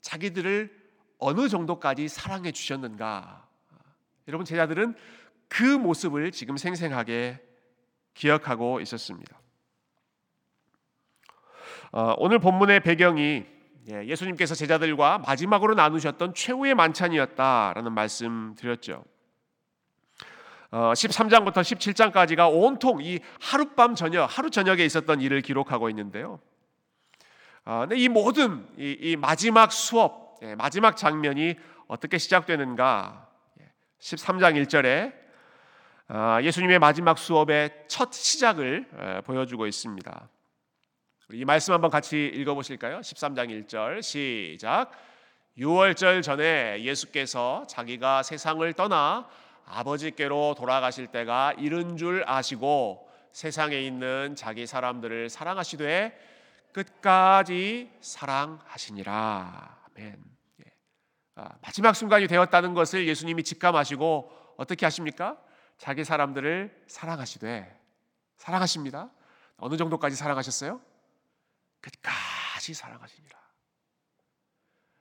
자기들을 0.00 0.86
어느 1.18 1.48
정도까지 1.48 2.08
사랑해 2.08 2.52
주셨는가. 2.52 3.46
여러분 4.28 4.44
제자들은 4.44 4.94
그 5.48 5.62
모습을 5.62 6.30
지금 6.30 6.56
생생하게 6.56 7.42
기억하고 8.14 8.80
있었습니다. 8.80 9.38
어, 11.92 12.14
오늘 12.18 12.38
본문의 12.38 12.80
배경이 12.80 13.44
예, 13.88 14.04
예수님께서 14.04 14.54
제자들과 14.56 15.18
마지막으로 15.18 15.74
나누셨던 15.74 16.34
최후의 16.34 16.74
만찬이었다라는 16.74 17.92
말씀 17.92 18.54
드렸죠. 18.56 19.04
13장부터 20.70 21.58
어, 21.58 21.60
17장까지가 21.60 22.52
온통 22.52 23.00
이 23.00 23.20
하룻밤 23.40 23.94
저녁, 23.94 24.26
하루 24.26 24.50
저녁에 24.50 24.84
있었던 24.84 25.20
일을 25.20 25.40
기록하고 25.40 25.88
있는데요. 25.90 26.40
어, 27.64 27.86
이 27.94 28.08
모든 28.08 28.66
이, 28.76 29.16
마지막 29.16 29.70
수업, 29.70 30.40
예, 30.42 30.56
마지막 30.56 30.96
장면이 30.96 31.54
어떻게 31.86 32.18
시작되는가? 32.18 33.28
13장 34.00 34.56
예, 34.56 34.64
1절에 34.64 35.14
어, 36.08 36.38
예수님의 36.42 36.80
마지막 36.80 37.18
수업의 37.18 37.84
첫 37.86 38.12
시작을 38.12 39.22
보여주고 39.24 39.68
있습니다. 39.68 40.28
이 41.32 41.44
말씀 41.44 41.74
한번 41.74 41.90
같이 41.90 42.30
읽어 42.34 42.54
보실까요? 42.54 43.00
13장 43.00 43.66
1절 43.66 44.00
시작. 44.00 44.92
6월절 45.58 46.22
전에 46.22 46.82
예수께서 46.82 47.66
자기가 47.66 48.22
세상을 48.22 48.72
떠나 48.74 49.28
아버지께로 49.64 50.54
돌아가실 50.56 51.08
때가 51.08 51.54
이른 51.58 51.96
줄 51.96 52.22
아시고 52.26 53.10
세상에 53.32 53.80
있는 53.80 54.36
자기 54.36 54.68
사람들을 54.68 55.28
사랑하시되 55.28 56.16
끝까지 56.72 57.90
사랑하시니라. 58.00 59.78
아멘. 59.96 60.24
예. 60.60 60.72
아, 61.34 61.48
마지막 61.60 61.96
순간이 61.96 62.28
되었다는 62.28 62.74
것을 62.74 63.08
예수님이 63.08 63.42
직감하시고 63.42 64.54
어떻게 64.58 64.86
하십니까? 64.86 65.36
자기 65.76 66.04
사람들을 66.04 66.84
사랑하시되 66.86 67.80
사랑하십니다. 68.36 69.10
어느 69.56 69.76
정도까지 69.76 70.14
사랑하셨어요? 70.14 70.80
끝까지 71.86 72.74
사랑하시니라. 72.74 73.36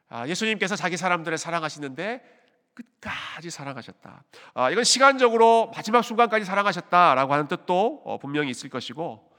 아, 0.09 0.27
예수님께서 0.27 0.75
자기 0.75 0.97
사람들을 0.97 1.37
사랑하시는데 1.37 2.35
끝까지 2.73 3.49
사랑하셨다. 3.49 4.23
아, 4.53 4.69
이건 4.69 4.83
시간적으로 4.83 5.71
마지막 5.73 6.03
순간까지 6.03 6.45
사랑하셨다라고 6.45 7.33
하는 7.33 7.47
뜻도 7.47 8.03
어, 8.05 8.17
분명히 8.19 8.51
있을 8.51 8.69
것이고 8.69 9.31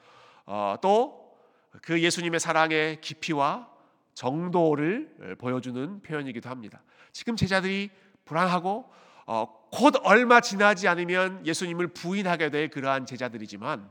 어, 0.47 0.77
또그 0.81 2.03
예수님의 2.03 2.41
사랑의 2.41 3.01
깊이와 3.01 3.69
정도를 4.15 5.37
보여주는 5.39 6.01
표현이기도 6.03 6.49
합니다. 6.49 6.83
지금 7.13 7.37
제자들이 7.37 7.91
불안하고 8.25 8.91
어, 9.27 9.69
곧 9.71 9.95
얼마 10.03 10.41
지나지 10.41 10.89
않으면 10.89 11.47
예수님을 11.47 11.89
부인하게 11.89 12.51
될 12.51 12.71
그러한 12.71 13.07
제자들이지만 13.07 13.91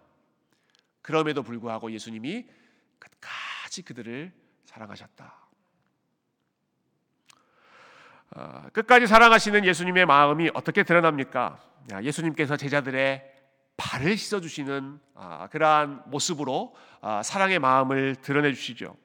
그럼에도 1.02 1.44
불구하고 1.44 1.92
예수님이 1.92 2.48
끝까지 3.00 3.82
그들을 3.84 4.32
사랑하셨다. 4.66 5.46
어, 8.36 8.64
끝까지 8.74 9.08
사랑하시는 9.08 9.66
예수님의 9.66 10.06
마음이 10.06 10.52
어떻게 10.54 10.84
드러납니까? 10.84 11.60
예수님께서 12.04 12.58
제자들의 12.58 13.36
발을 13.78 14.18
씻어주시는 14.18 15.00
아, 15.16 15.48
그러한 15.48 16.04
모습으로 16.08 16.76
아, 17.02 17.24
사랑의 17.24 17.60
마음을 17.60 18.16
드러내 18.16 18.54
주시죠. 18.54 18.98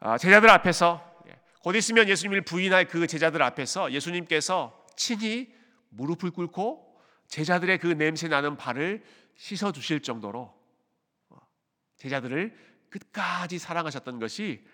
아, 0.00 0.16
제자들 0.18 0.48
앞에서 0.48 1.22
예, 1.28 1.38
곧 1.62 1.76
있으면 1.76 2.08
예수님을 2.08 2.42
부인할 2.42 2.88
그 2.88 3.06
제자들 3.06 3.42
앞에서 3.42 3.92
예수님께서 3.92 4.86
친히 4.96 5.54
무릎을 5.90 6.30
꿇고 6.30 6.98
제자들의 7.28 7.78
그 7.78 7.86
냄새 7.86 8.28
나는 8.28 8.56
발을 8.56 9.02
씻어 9.36 9.72
주실 9.72 10.00
정도로 10.00 10.40
어, 10.40 10.59
제자들을 12.00 12.56
끝까지 12.90 13.58
사랑하셨던 13.58 14.18
것이 14.18 14.64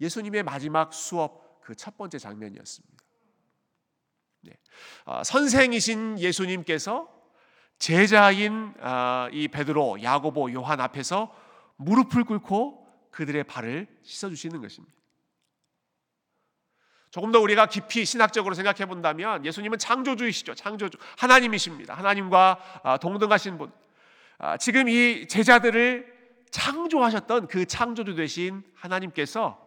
예수님의 0.00 0.44
마지막 0.44 0.94
수업 0.94 1.44
그 1.64 1.74
첫 1.74 1.96
번째 1.96 2.18
장면이었습니다. 2.18 3.04
네. 4.42 4.52
선생이신 5.24 6.18
예수님께서 6.18 7.08
제자인 7.78 8.74
아, 8.80 9.28
이 9.32 9.48
베드로, 9.48 10.02
야고보, 10.02 10.52
요한 10.52 10.80
앞에서 10.80 11.34
무릎을 11.76 12.24
꿇고 12.24 12.86
그들의 13.10 13.44
발을 13.44 13.88
씻어 14.02 14.28
주시는 14.28 14.60
것입니다. 14.60 14.94
조금 17.10 17.32
더 17.32 17.40
우리가 17.40 17.66
깊이 17.66 18.04
신학적으로 18.04 18.54
생각해 18.54 18.86
본다면 18.86 19.44
예수님은 19.46 19.78
창조주이시죠. 19.78 20.54
창조주 20.54 20.98
하나님이십니다. 21.16 21.94
하나님과 21.94 22.80
아, 22.82 22.96
동등하신 22.98 23.56
분. 23.56 23.72
아, 24.38 24.56
지금 24.58 24.88
이 24.88 25.26
제자들을 25.28 26.13
창조하셨던 26.54 27.48
그 27.48 27.66
창조주 27.66 28.14
되신 28.14 28.62
하나님께서 28.76 29.60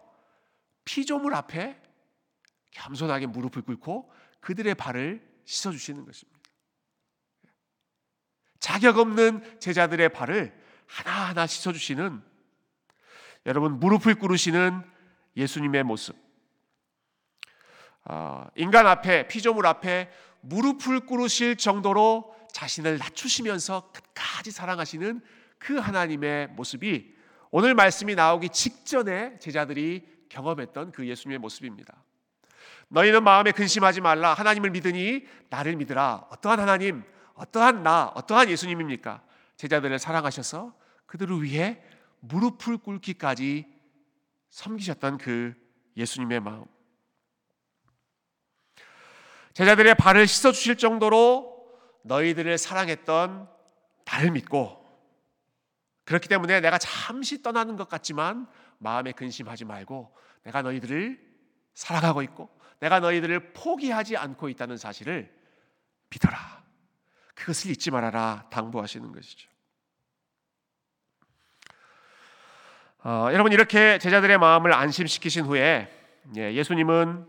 피조물 0.85 1.35
앞에 1.35 1.81
겸손하게 2.71 3.25
무릎을 3.25 3.63
꿇고 3.63 4.09
그들의 4.39 4.73
발을 4.75 5.21
씻어 5.43 5.71
주시는 5.71 6.05
것입니다. 6.05 6.39
자격 8.61 8.99
없는 8.99 9.59
제자들의 9.59 10.13
발을 10.13 10.57
하나하나 10.87 11.45
씻어주시는 11.45 12.23
여러분 13.47 13.81
무릎을 13.81 14.15
꿇으시는 14.15 14.81
예수님의 15.35 15.83
모습. 15.83 16.15
아, 18.05 18.49
인간 18.55 18.87
앞에 18.87 19.27
피조물 19.27 19.67
앞에 19.67 20.09
무릎을 20.39 21.01
꿇으실 21.01 21.57
정도로 21.57 22.36
자신을 22.57 22.97
낮추시면서 22.97 23.91
끝까지 23.91 24.49
사랑하시는 24.49 25.21
그 25.59 25.77
하나님의 25.77 26.47
모습이 26.47 27.15
오늘 27.51 27.75
말씀이 27.75 28.15
나오기 28.15 28.49
직전에 28.49 29.37
제자들이 29.37 30.25
경험했던 30.29 30.91
그 30.91 31.07
예수님의 31.07 31.37
모습입니다. 31.37 32.03
너희는 32.87 33.23
마음에 33.23 33.51
근심하지 33.51 34.01
말라. 34.01 34.33
하나님을 34.33 34.71
믿으니 34.71 35.27
나를 35.49 35.75
믿으라. 35.75 36.27
어떠한 36.31 36.59
하나님, 36.59 37.03
어떠한 37.35 37.83
나, 37.83 38.11
어떠한 38.15 38.49
예수님입니까? 38.49 39.21
제자들을 39.57 39.99
사랑하셔서 39.99 40.73
그들을 41.05 41.43
위해 41.43 41.83
무릎을 42.21 42.79
꿇기까지 42.79 43.67
섬기셨던 44.49 45.19
그 45.19 45.53
예수님의 45.95 46.39
마음. 46.39 46.65
제자들의 49.53 49.93
발을 49.93 50.25
씻어 50.25 50.51
주실 50.51 50.77
정도로 50.77 51.56
너희들을 52.07 52.57
사랑했던 52.57 53.49
나를 54.05 54.31
믿고 54.31 54.85
그렇기 56.05 56.29
때문에 56.29 56.61
내가 56.61 56.77
잠시 56.77 57.41
떠나는 57.41 57.75
것 57.75 57.89
같지만 57.89 58.47
마음에 58.77 59.11
근심하지 59.11 59.65
말고 59.65 60.15
내가 60.43 60.61
너희들을 60.61 61.19
사랑하고 61.73 62.21
있고 62.23 62.49
내가 62.79 62.99
너희들을 62.99 63.53
포기하지 63.53 64.15
않고 64.15 64.49
있다는 64.49 64.77
사실을 64.77 65.33
믿어라. 66.09 66.63
그것을 67.35 67.71
잊지 67.71 67.91
말아라 67.91 68.47
당부하시는 68.49 69.11
것이죠. 69.11 69.49
어, 73.03 73.29
여러분 73.31 73.51
이렇게 73.51 73.99
제자들의 73.99 74.37
마음을 74.37 74.73
안심시키신 74.73 75.45
후에 75.45 75.93
예, 76.35 76.53
예수님은 76.53 77.27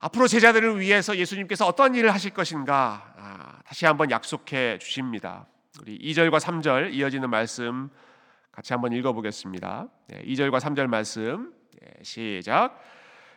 앞으로 0.00 0.26
제자들을 0.26 0.80
위해서 0.80 1.16
예수님께서 1.16 1.66
어떤 1.66 1.94
일을 1.94 2.12
하실 2.12 2.34
것인가 2.34 3.14
아, 3.16 3.41
다시 3.64 3.86
한번 3.86 4.10
약속해 4.10 4.78
주십니다. 4.78 5.46
우리 5.80 5.98
2절과 5.98 6.40
3절 6.40 6.92
이어지는 6.92 7.30
말씀 7.30 7.90
같이 8.50 8.72
한번 8.72 8.92
읽어보겠습니다. 8.92 9.88
예, 10.14 10.22
2절과 10.22 10.60
3절 10.60 10.86
말씀 10.88 11.52
예, 11.82 12.02
시작. 12.02 12.78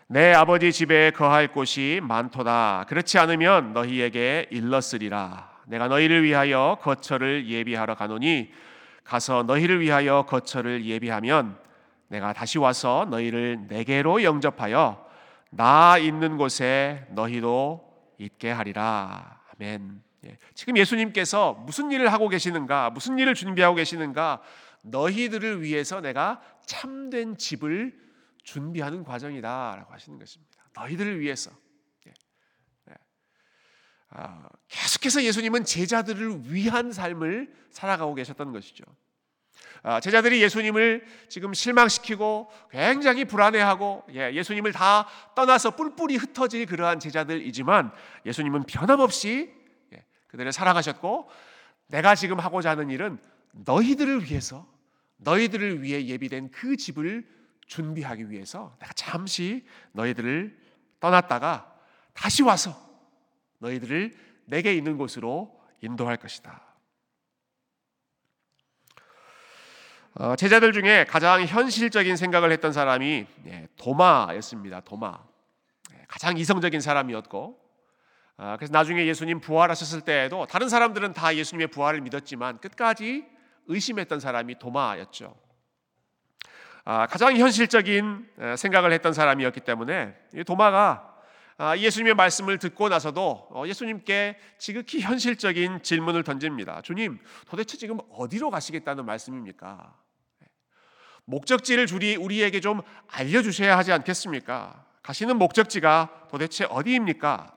내 0.08 0.34
아버지 0.34 0.72
집에 0.72 1.12
거할 1.12 1.48
곳이 1.48 2.00
많도다. 2.04 2.86
그렇지 2.88 3.18
않으면 3.18 3.74
너희에게 3.74 4.48
일렀으리라. 4.52 5.62
내가 5.68 5.88
너희를 5.88 6.24
위하여 6.24 6.78
거처를 6.82 7.48
예비하러 7.48 7.96
가노니 7.96 8.52
가서 9.04 9.44
너희를 9.44 9.80
위하여 9.82 10.24
거처를 10.28 10.86
예비하면 10.86 11.58
내가 12.08 12.34
다시 12.34 12.60
와서 12.60 13.08
너희를 13.10 13.66
내게로 13.68 14.24
영접하여 14.24 15.06
나 15.50 15.98
있는 15.98 16.38
곳에 16.38 17.08
너희도 17.10 17.84
있게 18.20 18.52
하리라. 18.52 19.40
아멘. 19.56 20.05
예. 20.26 20.38
지금 20.54 20.78
예수님께서 20.78 21.54
무슨 21.54 21.92
일을 21.92 22.12
하고 22.12 22.30
계시는가? 22.30 22.90
무슨 22.92 23.18
일을 23.18 23.34
준비하고 23.34 23.76
계시는가? 23.76 24.42
너희들을 24.82 25.62
위해서 25.62 26.02
내가 26.02 26.42
참된 26.66 27.38
집을 27.38 27.98
준비하는 28.44 29.04
과정이다라고 29.04 29.94
하시는 29.94 30.20
것입니다. 30.20 30.64
너희들을 30.74 31.20
위해서. 31.20 31.52
아, 34.18 34.48
계속해서 34.70 35.24
예수님은 35.24 35.66
제자들을 35.66 36.54
위한 36.54 36.94
삶을 36.94 37.54
살아가고 37.70 38.16
계셨던 38.16 38.54
것이죠. 38.54 38.86
아, 39.84 40.00
제자들이 40.00 40.42
예수님을 40.42 41.06
지금 41.28 41.54
실망시키고 41.54 42.50
굉장히 42.72 43.26
불안해하고 43.26 44.06
예, 44.14 44.34
예수님을 44.34 44.72
다 44.72 45.08
떠나서 45.36 45.76
뿔뿔이 45.76 46.16
흩어질 46.16 46.66
그러한 46.66 47.00
제자들이지만 47.00 47.92
예수님은 48.26 48.64
변함없이 48.64 49.54
예, 49.54 49.65
그들을 50.36 50.52
사랑하셨고 50.52 51.30
내가 51.88 52.16
지금 52.16 52.40
하고자 52.40 52.72
하는 52.72 52.90
일은 52.90 53.18
너희들을 53.52 54.26
위해서 54.26 54.68
너희들을 55.18 55.82
위해 55.82 56.06
예비된 56.06 56.52
그 56.52 56.76
집을 56.76 57.26
준비하기 57.68 58.30
위해서 58.30 58.76
내가 58.80 58.92
잠시 58.94 59.66
너희들을 59.94 60.58
떠났다가 61.00 61.74
다시 62.14 62.44
와서 62.44 62.76
너희들을 63.60 64.16
내게 64.46 64.74
있는 64.74 64.98
곳으로 64.98 65.58
인도할 65.82 66.18
것이다. 66.18 66.62
어, 70.16 70.36
제자들 70.36 70.72
중에 70.74 71.06
가장 71.06 71.46
현실적인 71.46 72.16
생각을 72.16 72.52
했던 72.52 72.72
사람이 72.72 73.26
예, 73.48 73.68
도마였습니다. 73.76 74.82
도마. 74.82 75.18
예, 75.94 76.06
가장 76.08 76.38
이성적인 76.38 76.80
사람이었고, 76.80 77.60
아, 77.60 77.65
그래서 78.38 78.72
나중에 78.72 79.06
예수님 79.06 79.40
부활하셨을 79.40 80.02
때에도 80.02 80.46
다른 80.46 80.68
사람들은 80.68 81.14
다 81.14 81.36
예수님의 81.36 81.68
부활을 81.68 82.02
믿었지만 82.02 82.60
끝까지 82.60 83.26
의심했던 83.68 84.20
사람이 84.20 84.60
도마였죠. 84.60 85.36
아, 86.84 87.08
가장 87.08 87.36
현실적인 87.36 88.28
생각을 88.58 88.92
했던 88.92 89.14
사람이었기 89.14 89.62
때문에 89.62 90.16
도마가 90.46 91.16
아, 91.58 91.78
예수님의 91.78 92.16
말씀을 92.16 92.60
듣고 92.60 92.90
나서도 92.90 93.48
어, 93.52 93.64
예수님께 93.66 94.38
지극히 94.58 95.00
현실적인 95.00 95.82
질문을 95.84 96.24
던집니다. 96.24 96.82
주님, 96.82 97.18
도대체 97.48 97.78
지금 97.78 98.00
어디로 98.12 98.50
가시겠다는 98.50 99.06
말씀입니까? 99.06 99.96
목적지를 101.24 101.88
우리, 101.94 102.18
우리에게 102.18 102.60
좀 102.60 102.82
알려주셔야 103.08 103.78
하지 103.78 103.94
않겠습니까? 103.94 104.86
가시는 105.02 105.38
목적지가 105.38 106.28
도대체 106.30 106.66
어디입니까? 106.66 107.56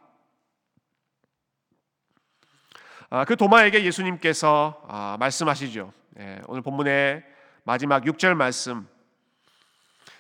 아, 2.98 2.98
그 3.27 3.37
도마에게 3.37 3.85
예수님께서 3.85 4.83
아, 4.87 5.17
말씀하시죠. 5.19 5.93
예, 6.21 6.41
오늘 6.47 6.61
본문의 6.61 7.23
마지막 7.65 8.05
6절 8.05 8.35
말씀. 8.35 8.87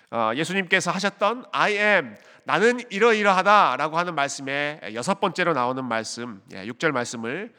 아, 0.09 0.33
예수님께서 0.35 0.90
하셨던 0.90 1.44
I 1.53 1.72
am 1.74 2.16
나는 2.44 2.81
이러이러하다라고 2.88 3.98
하는 3.98 4.14
말씀에 4.14 4.81
여섯 4.94 5.20
번째로 5.20 5.53
나오는 5.53 5.85
말씀, 5.85 6.40
예, 6.55 6.64
6절 6.64 6.92
말씀을 6.92 7.53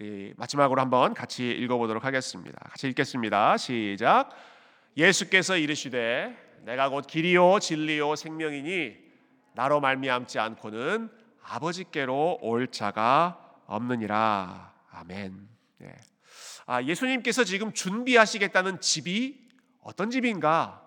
우리 0.00 0.34
마지막으로 0.36 0.80
한번 0.80 1.14
같이 1.14 1.48
읽어보도록 1.48 2.04
하겠습니다. 2.04 2.58
같이 2.68 2.88
읽겠습니다. 2.88 3.56
시작. 3.58 4.30
예수께서 4.96 5.56
이르시되 5.56 6.36
내가 6.64 6.88
곧 6.88 7.06
길이요 7.06 7.60
진리요 7.60 8.16
생명이니 8.16 8.96
나로 9.54 9.78
말미암지 9.80 10.40
않고는 10.40 11.08
아버지께로 11.44 12.38
올 12.40 12.66
자가 12.66 13.38
없느니라. 13.66 14.71
아멘. 14.92 15.48
네. 15.78 15.96
아, 16.66 16.82
예수님께서 16.82 17.44
지금 17.44 17.72
준비하시겠다는 17.72 18.80
집이 18.80 19.48
어떤 19.80 20.10
집인가? 20.10 20.82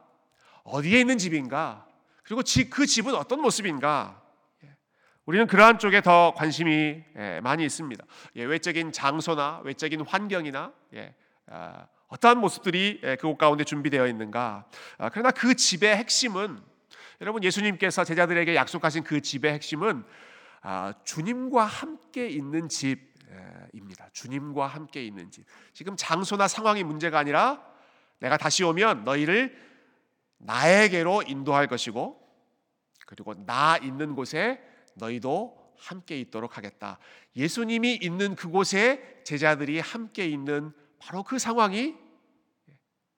어디에 0.64 1.00
있는 1.00 1.18
집인가? 1.18 1.88
그리고 2.24 2.42
그 2.70 2.86
집은 2.86 3.16
어떤 3.16 3.42
모습인가? 3.42 4.22
예. 4.64 4.76
우리는 5.26 5.48
그러한 5.48 5.80
쪽에 5.80 6.02
더 6.02 6.34
관심이 6.36 7.04
예, 7.18 7.40
많이 7.42 7.66
있습니다. 7.66 8.06
예, 8.36 8.44
외적인 8.44 8.92
장소나 8.92 9.62
외적인 9.64 10.02
환경이나 10.02 10.72
아, 11.48 11.88
어떠한 12.08 12.38
모습들이 12.38 13.02
그곳 13.20 13.38
가운데 13.38 13.64
준비되어 13.64 14.08
있는가? 14.08 14.68
아, 15.00 15.10
그러나 15.10 15.32
그 15.32 15.56
집의 15.56 15.98
핵심은 15.98 16.60
여러분 17.22 17.44
예수님께서 17.44 18.04
제자들에게 18.04 18.56
약속하신 18.56 19.04
그 19.04 19.22
집의 19.22 19.54
핵심은 19.54 20.04
아, 20.62 20.94
주님과 21.04 21.66
함께 21.66 22.28
있는 22.28 22.70
집 22.70 23.15
입니다. 23.74 24.10
주님과 24.14 24.68
함께 24.68 25.06
있는 25.06 25.32
집. 25.32 25.46
지금 25.74 25.96
장소나 25.98 26.48
상황이 26.48 26.84
문제가 26.84 27.20
아니라 27.20 27.64
내가 28.20 28.38
다시 28.38 28.64
오면 28.64 29.04
너희를 29.04 29.56
나에게로 30.38 31.24
인도할 31.28 31.68
것이고 31.68 32.22
그리고 33.06 33.34
나 33.46 33.78
있는 33.78 34.16
곳에 34.16 34.62
너희도 34.96 35.74
함께 35.78 36.20
있도록 36.20 36.58
하겠다. 36.58 37.00
예수님이 37.36 37.96
있는 38.02 38.36
그곳에 38.36 39.22
제자들이 39.24 39.80
함께 39.80 40.28
있는 40.28 40.72
바로 41.00 41.24
그 41.24 41.38
상황이 41.38 41.96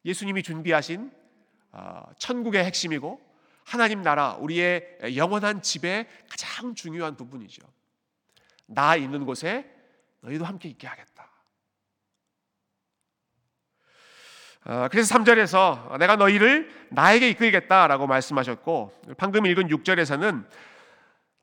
예수님이 0.03 0.43
준비하신 0.43 1.11
어, 1.71 2.03
천국의 2.17 2.63
핵심이고 2.65 3.21
하나님 3.63 4.01
나라 4.01 4.35
우리의 4.35 4.99
영원한 5.15 5.61
집의 5.61 6.07
가장 6.29 6.73
중요한 6.73 7.15
부분이죠. 7.15 7.61
나 8.65 8.95
있는 8.95 9.25
곳에 9.25 9.76
너희도 10.21 10.45
함께 10.45 10.69
있게 10.69 10.87
하겠다. 10.87 11.29
어, 14.65 14.87
그래서 14.91 15.15
3절에서 15.15 15.97
내가 15.97 16.17
너희를 16.17 16.69
나에게 16.89 17.29
이끌겠다라고 17.29 18.05
말씀하셨고 18.05 19.01
방금 19.17 19.45
읽은 19.45 19.69
6절에서는 19.69 20.45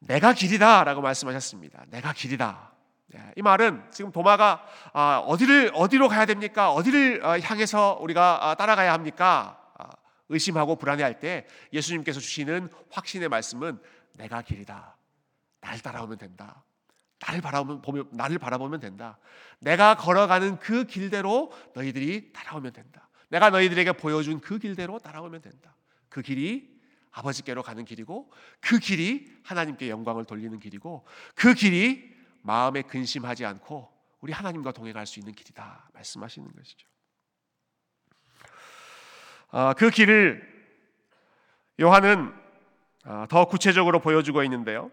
내가 0.03 0.35
길이다라고 0.35 1.01
말씀하셨습니다. 1.01 1.85
내가 1.89 2.13
길이다. 2.13 2.73
예, 3.17 3.33
이 3.37 3.43
말은 3.43 3.83
지금 3.91 4.13
도마가 4.13 4.67
아, 4.93 5.23
어디를 5.25 5.71
어디로 5.75 6.09
가야 6.09 6.27
됩니까? 6.27 6.73
어디를 6.73 7.25
어, 7.25 7.39
향해서 7.39 7.99
우리가 8.01 8.51
아, 8.51 8.55
따라가야 8.55 8.93
합니까? 8.93 9.59
아, 9.79 9.89
의심하고 10.29 10.77
불안해할 10.77 11.21
때 11.21 11.47
예수님께서 11.73 12.21
주시는 12.21 12.69
확신의 12.91 13.29
말씀은 13.29 13.79
내가 14.15 14.43
길이다. 14.43 14.97
날 15.61 15.79
따라오면 15.81 16.19
된다. 16.19 16.63
나를 17.27 17.41
바라보면 17.41 17.83
보면 17.83 18.09
나를 18.13 18.39
바라보면 18.39 18.81
된다. 18.81 19.19
내가 19.61 19.97
걸어가는 19.97 20.59
그 20.59 20.85
길대로 20.85 21.53
너희들이 21.75 22.33
따라오면 22.33 22.73
된다. 22.73 23.09
내가 23.29 23.51
너희들에게 23.51 23.93
보여준 23.93 24.41
그 24.41 24.59
길대로 24.59 24.99
따라오면 24.99 25.41
된다. 25.41 25.75
그 26.09 26.23
길이 26.23 26.73
아버지께로 27.13 27.63
가는 27.63 27.85
길이고 27.85 28.31
그 28.61 28.79
길이 28.79 29.33
하나님께 29.45 29.89
영광을 29.89 30.25
돌리는 30.25 30.59
길이고 30.59 31.07
그 31.35 31.55
길이 31.55 32.13
마음에 32.43 32.83
근심하지 32.83 33.45
않고 33.45 33.91
우리 34.21 34.33
하나님과 34.33 34.73
동행할 34.73 35.07
수 35.07 35.19
있는 35.19 35.33
길이다 35.33 35.89
말씀하시는 35.95 36.51
것이죠. 36.53 36.87
아, 39.51 39.73
그 39.75 39.91
길을 39.91 40.53
요한은 41.81 42.35
아, 43.05 43.27
더 43.29 43.47
구체적으로 43.47 44.01
보여주고 44.01 44.43
있는데요. 44.45 44.91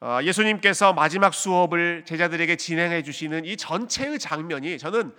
아, 0.00 0.22
예수님께서 0.22 0.92
마지막 0.92 1.32
수업을 1.34 2.04
제자들에게 2.04 2.56
진행해 2.56 3.02
주시는 3.02 3.44
이 3.44 3.56
전체의 3.56 4.18
장면이 4.18 4.78
저는 4.78 5.14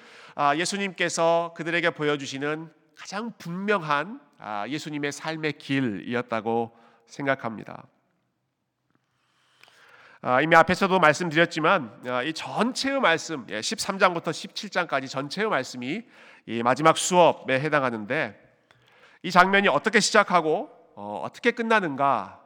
예수님께서 0.57 1.53
그들에게 1.55 1.91
보여주시는 1.91 2.69
가장 2.97 3.31
분명한 3.37 4.19
예수님의 4.67 5.11
삶의 5.11 5.53
길이었다고 5.53 6.75
생각합니다. 7.05 7.87
아, 10.25 10.39
이미 10.39 10.55
앞에서도 10.55 10.97
말씀드렸지만 10.99 11.99
아, 12.07 12.23
이 12.23 12.31
전체의 12.31 13.01
말씀 13.01 13.45
13장부터 13.45 14.27
예, 14.27 14.31
17장까지 14.31 15.09
전체의 15.09 15.49
말씀이 15.49 16.01
이 16.45 16.63
마지막 16.63 16.97
수업에 16.97 17.59
해당하는데 17.59 18.39
이 19.23 19.31
장면이 19.31 19.67
어떻게 19.67 19.99
시작하고 19.99 20.69
어, 20.95 21.27
떻게 21.33 21.51
끝나는가 21.51 22.39
아, 22.39 22.42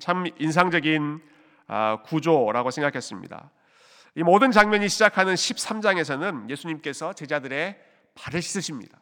참 0.00 0.24
인상적인 0.38 1.20
구조라고 2.04 2.70
생각했습니다. 2.70 3.50
이 4.14 4.22
모든 4.22 4.50
장면이 4.50 4.88
시작하는 4.88 5.34
13장에서는 5.34 6.50
예수님께서 6.50 7.12
제자들의 7.12 7.78
발을 8.14 8.42
씻으십니다. 8.42 8.98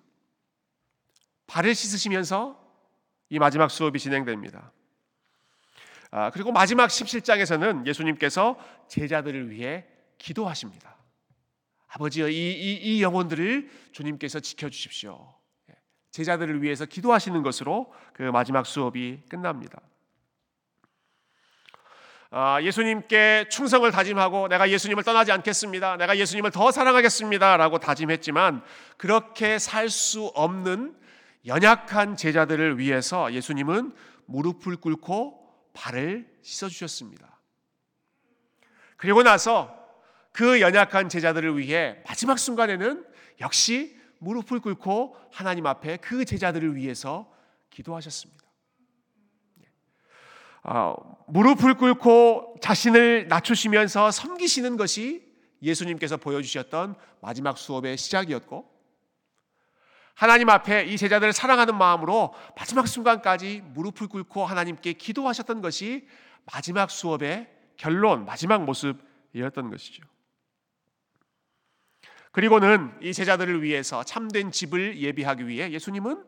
발을 1.46 1.74
씻으시면서 1.74 2.60
이 3.30 3.38
마지막 3.38 3.70
수업이 3.70 3.98
진행됩니다. 3.98 4.72
아, 6.10 6.30
그리고 6.30 6.52
마지막 6.52 6.88
17장에서는 6.88 7.86
예수님께서 7.86 8.58
제자들을 8.88 9.50
위해 9.50 9.86
기도하십니다. 10.18 10.96
아버지여 11.88 12.28
이, 12.28 12.34
이, 12.34 12.74
이 12.82 13.02
영혼들을 13.02 13.70
주님께서 13.92 14.40
지켜주십시오. 14.40 15.34
예, 15.70 15.74
제자들을 16.10 16.62
위해서 16.62 16.84
기도하시는 16.84 17.42
것으로 17.42 17.92
그 18.12 18.22
마지막 18.22 18.66
수업이 18.66 19.22
끝납니다. 19.28 19.80
아, 22.38 22.60
예수님께 22.60 23.46
충성을 23.48 23.90
다짐하고 23.90 24.48
내가 24.48 24.68
예수님을 24.68 25.04
떠나지 25.04 25.32
않겠습니다. 25.32 25.96
내가 25.96 26.18
예수님을 26.18 26.50
더 26.50 26.70
사랑하겠습니다 26.70 27.56
라고 27.56 27.78
다짐했지만 27.78 28.62
그렇게 28.98 29.58
살 29.58 29.88
수 29.88 30.26
없는 30.34 30.94
연약한 31.46 32.14
제자들을 32.14 32.78
위해서 32.78 33.32
예수님은 33.32 33.94
무릎을 34.26 34.76
꿇고 34.76 35.70
발을 35.72 36.30
씻어 36.42 36.68
주셨습니다. 36.68 37.40
그리고 38.98 39.22
나서 39.22 39.74
그 40.32 40.60
연약한 40.60 41.08
제자들을 41.08 41.56
위해 41.56 42.02
마지막 42.06 42.38
순간에는 42.38 43.06
역시 43.40 43.98
무릎을 44.18 44.60
꿇고 44.60 45.16
하나님 45.32 45.64
앞에 45.64 45.96
그 45.96 46.26
제자들을 46.26 46.76
위해서 46.76 47.32
기도하셨습니다. 47.70 48.45
어, 50.68 50.96
무릎을 51.28 51.74
꿇고 51.74 52.56
자신을 52.60 53.28
낮추시면서 53.28 54.10
섬기시는 54.10 54.76
것이 54.76 55.24
예수님께서 55.62 56.16
보여주셨던 56.16 56.96
마지막 57.20 57.56
수업의 57.56 57.96
시작이었고 57.96 58.74
하나님 60.14 60.48
앞에 60.48 60.86
이 60.86 60.96
제자들을 60.96 61.32
사랑하는 61.32 61.76
마음으로 61.76 62.34
마지막 62.56 62.88
순간까지 62.88 63.62
무릎을 63.74 64.08
꿇고 64.08 64.44
하나님께 64.44 64.94
기도하셨던 64.94 65.60
것이 65.60 66.08
마지막 66.52 66.90
수업의 66.90 67.48
결론, 67.76 68.24
마지막 68.24 68.64
모습이었던 68.64 69.70
것이죠. 69.70 70.02
그리고는 72.32 72.92
이 73.02 73.12
제자들을 73.12 73.62
위해서 73.62 74.02
참된 74.02 74.50
집을 74.50 74.98
예비하기 74.98 75.46
위해 75.46 75.70
예수님은 75.70 76.24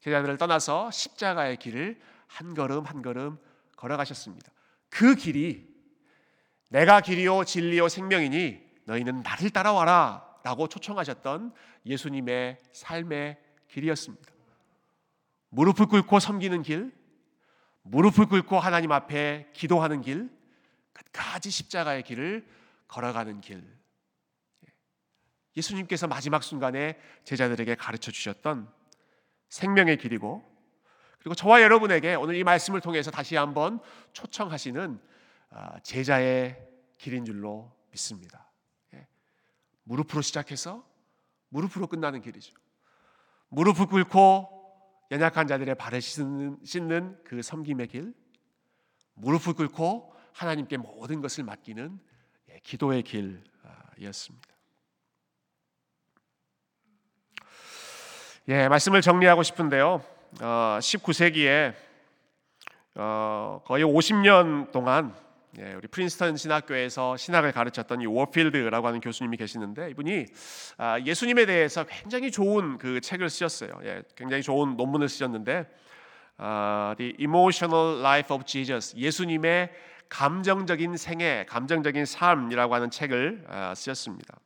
제자들을 0.00 0.38
떠나서 0.38 0.90
십자가의 0.90 1.58
길을 1.58 2.00
한 2.26 2.54
걸음 2.54 2.84
한 2.84 3.02
걸음 3.02 3.38
걸어가셨습니다. 3.76 4.50
그 4.88 5.14
길이 5.14 5.68
내가 6.70 7.00
길이요 7.00 7.44
진리요 7.44 7.88
생명이니 7.88 8.60
너희는 8.84 9.22
나를 9.22 9.50
따라와라 9.50 10.26
라고 10.42 10.68
초청하셨던 10.68 11.52
예수님의 11.86 12.58
삶의 12.72 13.38
길이었습니다. 13.68 14.32
무릎을 15.50 15.86
꿇고 15.86 16.20
섬기는 16.20 16.62
길, 16.62 16.92
무릎을 17.82 18.26
꿇고 18.26 18.58
하나님 18.58 18.92
앞에 18.92 19.50
기도하는 19.52 20.02
길, 20.02 20.30
끝까지 20.92 21.50
십자가의 21.50 22.02
길을 22.02 22.46
걸어가는 22.88 23.40
길. 23.40 23.64
예수님께서 25.56 26.06
마지막 26.06 26.42
순간에 26.42 26.98
제자들에게 27.24 27.74
가르쳐 27.76 28.10
주셨던 28.10 28.70
생명의 29.48 29.96
길이고 29.96 30.44
그리고 31.26 31.34
저와 31.34 31.60
여러분에게 31.60 32.14
오늘 32.14 32.36
이 32.36 32.44
말씀을 32.44 32.80
통해서 32.80 33.10
다시 33.10 33.34
한번 33.34 33.80
초청하시는 34.12 35.00
아, 35.50 35.80
제자의 35.80 36.56
길인 36.98 37.24
줄로 37.24 37.72
믿습니다. 37.90 38.48
예. 38.94 39.08
무릎으로 39.82 40.22
시작해서 40.22 40.88
무릎으로 41.48 41.88
끝나는 41.88 42.20
길이죠. 42.20 42.54
무릎을 43.48 43.86
꿇고 43.86 45.08
연약한 45.10 45.48
자들의 45.48 45.74
발을 45.74 46.00
씻는, 46.00 46.60
씻는 46.64 47.18
그 47.24 47.42
섬김의 47.42 47.88
길, 47.88 48.14
무릎을 49.14 49.54
꿇고 49.54 50.14
하나님께 50.32 50.76
모든 50.76 51.20
것을 51.22 51.42
맡기는 51.42 51.98
예, 52.52 52.60
기도의 52.62 53.02
길이었습니다. 53.02 54.48
예, 58.46 58.68
말씀을 58.68 59.00
정리하고 59.00 59.42
싶은데요. 59.42 60.14
어, 60.40 60.78
19세기에 60.80 61.74
어, 62.94 63.60
거의 63.64 63.84
50년 63.84 64.72
동안 64.72 65.14
예, 65.58 65.72
우리 65.72 65.88
프린스턴 65.88 66.36
신학교에서 66.36 67.16
신학을 67.16 67.52
가르쳤던 67.52 68.02
이 68.02 68.06
워필드라고 68.06 68.86
하는 68.86 69.00
교수님이 69.00 69.38
계시는데 69.38 69.90
이분이 69.90 70.26
아, 70.76 71.00
예수님에 71.00 71.46
대해서 71.46 71.84
굉장히 71.84 72.30
좋은 72.30 72.76
그 72.76 73.00
책을 73.00 73.30
쓰셨어요. 73.30 73.70
예, 73.84 74.02
굉장히 74.16 74.42
좋은 74.42 74.76
논문을 74.76 75.08
쓰셨는데 75.08 75.66
아, 76.36 76.94
The 76.98 77.14
Emotional 77.18 78.00
Life 78.00 78.34
of 78.34 78.44
Jesus 78.44 78.94
예수님의 78.96 79.70
감정적인 80.10 80.96
생애, 80.98 81.46
감정적인 81.48 82.04
삶이라고 82.04 82.74
하는 82.74 82.90
책을 82.90 83.46
아, 83.48 83.74
쓰셨습니다. 83.74 84.36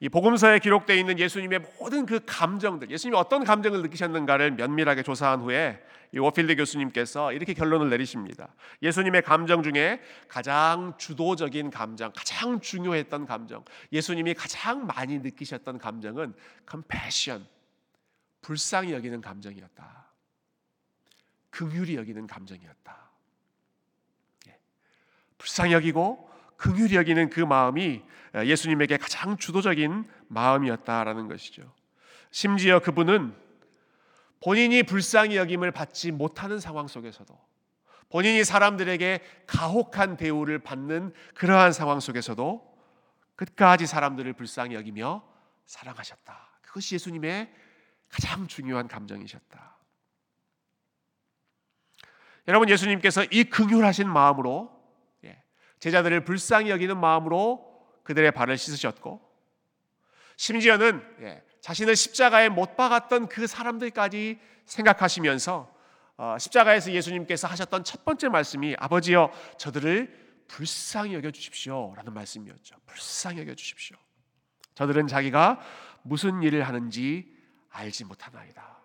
이 0.00 0.08
복음서에 0.08 0.60
기록되어 0.60 0.96
있는 0.96 1.18
예수님의 1.18 1.60
모든 1.78 2.06
그 2.06 2.20
감정들, 2.24 2.90
예수님이 2.90 3.18
어떤 3.18 3.42
감정을 3.42 3.82
느끼셨는가를 3.82 4.52
면밀하게 4.52 5.02
조사한 5.02 5.40
후에 5.40 5.82
이 6.12 6.18
워필드 6.18 6.54
교수님께서 6.56 7.32
이렇게 7.32 7.52
결론을 7.52 7.90
내리십니다. 7.90 8.54
예수님의 8.80 9.22
감정 9.22 9.62
중에 9.62 10.00
가장 10.28 10.94
주도적인 10.98 11.70
감정, 11.70 12.12
가장 12.14 12.60
중요했던 12.60 13.26
감정, 13.26 13.64
예수님이 13.92 14.34
가장 14.34 14.86
많이 14.86 15.18
느끼셨던 15.18 15.78
감정은 15.78 16.32
compassion, 16.70 17.44
불쌍히 18.40 18.92
여기는 18.92 19.20
감정이었다. 19.20 20.06
긍휼히 21.50 21.96
여기는 21.96 22.26
감정이었다. 22.28 23.10
예. 24.46 24.58
불쌍히 25.36 25.72
여기고 25.72 26.27
긍휼히 26.58 26.96
여기는 26.96 27.30
그 27.30 27.40
마음이 27.40 28.02
예수님에게 28.34 28.98
가장 28.98 29.38
주도적인 29.38 30.06
마음이었다라는 30.28 31.28
것이죠. 31.28 31.72
심지어 32.30 32.80
그분은 32.80 33.34
본인이 34.42 34.82
불쌍히 34.82 35.36
여김을 35.36 35.70
받지 35.70 36.12
못하는 36.12 36.60
상황 36.60 36.86
속에서도 36.86 37.38
본인이 38.10 38.44
사람들에게 38.44 39.20
가혹한 39.46 40.16
대우를 40.16 40.58
받는 40.58 41.12
그러한 41.34 41.72
상황 41.72 42.00
속에서도 42.00 42.76
끝까지 43.36 43.86
사람들을 43.86 44.32
불쌍히 44.32 44.74
여기며 44.74 45.22
사랑하셨다. 45.66 46.60
그것이 46.62 46.96
예수님의 46.96 47.52
가장 48.08 48.46
중요한 48.46 48.88
감정이셨다. 48.88 49.76
여러분 52.48 52.68
예수님께서 52.68 53.24
이 53.30 53.44
긍휼하신 53.44 54.08
마음으로 54.08 54.72
예, 54.72 54.77
제자들을 55.80 56.24
불쌍히 56.24 56.70
여기는 56.70 56.98
마음으로 56.98 57.68
그들의 58.02 58.32
발을 58.32 58.56
씻으셨고 58.56 59.20
심지어는 60.36 61.02
예, 61.20 61.42
자신을 61.60 61.96
십자가에 61.96 62.48
못 62.48 62.76
박았던 62.76 63.28
그 63.28 63.46
사람들까지 63.46 64.38
생각하시면서 64.64 65.74
어, 66.16 66.36
십자가에서 66.38 66.92
예수님께서 66.92 67.46
하셨던 67.48 67.84
첫 67.84 68.04
번째 68.04 68.28
말씀이 68.28 68.74
아버지여 68.78 69.30
저들을 69.56 70.28
불쌍히 70.48 71.14
여겨 71.14 71.30
주십시오라는 71.30 72.12
말씀이었죠. 72.12 72.76
불쌍히 72.86 73.40
여겨 73.40 73.54
주십시오. 73.54 73.96
저들은 74.74 75.06
자기가 75.06 75.60
무슨 76.02 76.42
일을 76.42 76.66
하는지 76.66 77.32
알지 77.70 78.04
못하나이다. 78.04 78.78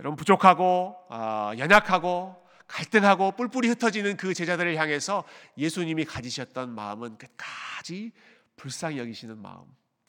여러분 0.00 0.16
부족하고 0.16 0.96
어, 1.10 1.52
연약하고 1.58 2.40
갈등하고 2.70 3.32
뿔뿔이 3.32 3.68
흩어지는 3.68 4.16
그 4.16 4.32
제자들을 4.32 4.76
향해서 4.76 5.24
예수님이 5.58 6.04
가지셨던 6.04 6.72
마음은 6.72 7.18
끝까지 7.18 8.12
불쌍히 8.56 8.98
여기시는 8.98 9.38
마음, 9.38 9.64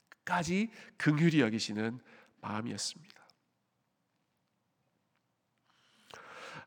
끝까지 0.10 0.70
긍휼히 0.98 1.42
여기시는 1.42 2.00
마음이었습니다. 2.42 3.22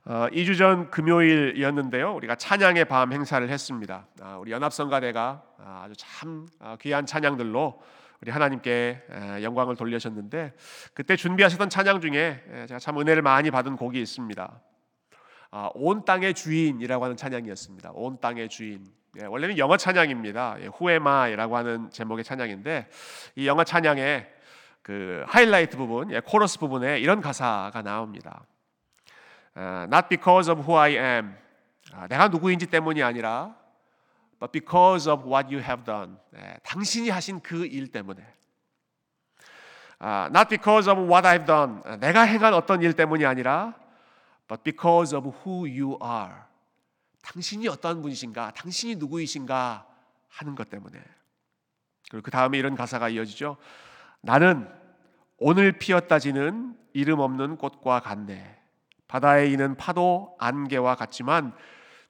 어, 0.07 0.29
2주 0.33 0.59
전 0.59 0.91
금요일이었는데요. 0.91 2.15
우리가 2.15 2.35
찬양의 2.35 2.87
밤 2.87 3.13
행사를 3.13 3.49
했습니다. 3.49 4.07
아, 4.21 4.37
우리 4.37 4.53
연합성가대가 4.53 5.43
아, 5.59 5.83
아주 5.85 5.95
참 5.97 6.47
아, 6.59 6.77
귀한 6.81 7.07
찬양들로 7.07 7.81
우리 8.21 8.31
하나님께 8.31 9.03
영광을 9.43 9.77
돌리셨는데 9.77 10.55
그때 10.95 11.15
준비하셨던 11.15 11.69
찬양 11.69 12.01
중에 12.01 12.43
제가 12.69 12.79
참 12.79 12.99
은혜를 12.99 13.23
많이 13.23 13.51
받은 13.51 13.77
곡이 13.77 14.01
있습니다. 14.01 14.61
아, 15.57 15.71
온 15.75 16.05
땅의 16.05 16.35
주인이라고 16.35 17.05
하는 17.05 17.17
찬양이었습니다. 17.17 17.93
온 17.95 18.19
땅의 18.21 18.49
주인. 18.49 18.85
예, 19.21 19.25
원래는 19.25 19.57
영어 19.57 19.77
찬양입니다. 19.77 20.57
예, 20.59 20.67
후에마이라고 20.67 21.57
하는 21.57 21.91
제목의 21.93 22.25
찬양인데 22.25 22.91
이 23.37 23.47
영어 23.47 23.63
찬양의 23.63 24.29
그 24.83 25.25
하이라이트 25.29 25.77
부분, 25.77 26.11
예, 26.11 26.19
코러스 26.19 26.59
부분에 26.59 26.99
이런 26.99 27.21
가사가 27.21 27.83
나옵니다. 27.83 28.45
아, 29.55 29.87
Not 29.89 30.09
because 30.09 30.51
of 30.51 30.63
who 30.63 30.77
I 30.77 30.97
am. 30.97 31.37
아, 31.93 32.09
내가 32.09 32.27
누구인지 32.27 32.67
때문이 32.67 33.05
아니라 33.05 33.55
but 34.41 34.51
because 34.51 35.09
of 35.09 35.25
what 35.25 35.55
you 35.55 35.65
have 35.65 35.85
done. 35.85 36.17
예, 36.37 36.57
당신이 36.65 37.11
하신 37.11 37.39
그 37.39 37.65
일 37.65 37.93
때문에. 37.93 38.27
아, 40.01 40.29
not 40.35 40.49
because 40.49 40.91
of 40.91 41.01
what 41.01 41.25
I've 41.25 41.47
done. 41.47 41.81
내가 42.01 42.23
행한 42.23 42.55
어떤 42.55 42.83
일 42.83 42.95
때문이 42.95 43.25
아니라 43.25 43.84
but 44.49 44.63
because 44.63 45.17
of 45.17 45.29
who 45.41 45.67
you 45.67 45.99
are. 46.03 46.35
당신이 47.23 47.69
어떠한 47.69 48.03
분이신가, 48.03 48.53
당신이 48.53 48.97
누구이신가 48.97 49.87
하는 50.29 50.55
것 50.55 50.69
때문에. 50.69 51.03
그리고 52.11 52.23
그 52.23 52.31
다음에 52.31 52.59
이런 52.59 52.75
가사가 52.75 53.09
이어지죠. 53.09 53.57
나는 54.21 54.69
오늘 55.39 55.73
피었다 55.79 56.19
지는 56.19 56.77
이름 56.93 57.21
없는 57.21 57.57
꽃과 57.57 58.01
같네. 58.01 58.61
바다에 59.09 59.47
있는 59.49 59.77
파도 59.77 60.37
안개와 60.39 60.97
같지만 60.97 61.55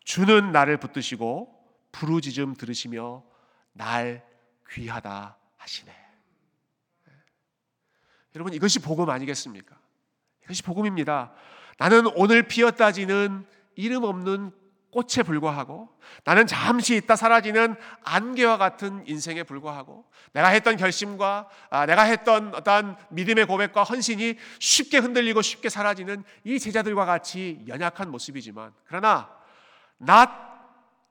주는 0.05 0.53
나를 0.53 0.79
붙드시고 0.79 1.53
부르짖음 1.93 2.55
들으시며 2.55 3.23
날 3.73 4.27
귀하다 4.71 5.37
하시네. 5.57 6.05
여러분 8.35 8.53
이것이 8.53 8.81
복음 8.81 9.11
아니겠습니까? 9.11 9.77
이것이 10.45 10.63
복음입니다. 10.63 11.33
나는 11.79 12.07
오늘 12.15 12.45
피었다지는 12.45 13.45
이름 13.77 14.05
없는 14.05 14.53
꽃에 14.95 15.25
불과하고 15.25 15.89
나는 16.23 16.47
잠시 16.47 16.95
있다 16.95 17.17
사라지는 17.17 17.75
안개와 18.05 18.59
같은 18.59 19.05
인생에 19.09 19.43
불과하고 19.43 20.05
내가 20.33 20.49
했던 20.49 20.77
결심과 20.77 21.49
아, 21.71 21.85
내가 21.87 22.03
했던 22.05 22.55
어떤 22.55 22.97
믿음의 23.11 23.47
고백과 23.47 23.83
헌신이 23.83 24.37
쉽게 24.61 24.99
흔들리고 24.99 25.43
쉽게 25.43 25.69
사라지는 25.69 26.23
이 26.45 26.61
제자들과 26.61 27.05
같이 27.07 27.65
연약한 27.67 28.11
모습이지만 28.13 28.73
그러나 28.85 29.37
not 30.01 30.31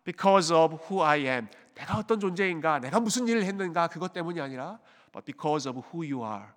because 0.05 0.55
of 0.55 0.77
who 0.85 1.03
I 1.03 1.25
am. 1.25 1.47
내가 1.75 1.97
어떤 1.97 2.21
존재인가 2.21 2.79
내가 2.79 3.01
무슨 3.01 3.27
일을 3.27 3.43
했는가 3.43 3.87
그것 3.87 4.13
때문이 4.13 4.39
아니라 4.39 4.79
but 5.11 5.25
because 5.25 5.69
of 5.69 5.81
who 5.89 6.09
you 6.09 6.25
are. 6.25 6.47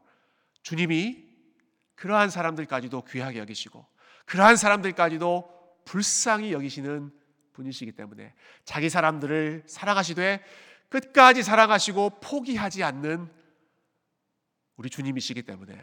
주님이 0.62 1.24
그러한 1.96 2.30
사람들까지도 2.30 3.02
귀하게 3.02 3.40
여기시고 3.40 3.84
그러한 4.26 4.56
사람들까지도 4.56 5.56
불쌍히 5.84 6.52
여기시는 6.52 7.10
분이시기 7.52 7.92
때문에 7.92 8.34
자기 8.64 8.90
사람들을 8.90 9.64
사랑하시되 9.66 10.44
끝까지 10.88 11.42
사랑하시고 11.42 12.20
포기하지 12.20 12.84
않는 12.84 13.30
우리 14.76 14.90
주님이시기 14.90 15.42
때문에. 15.42 15.76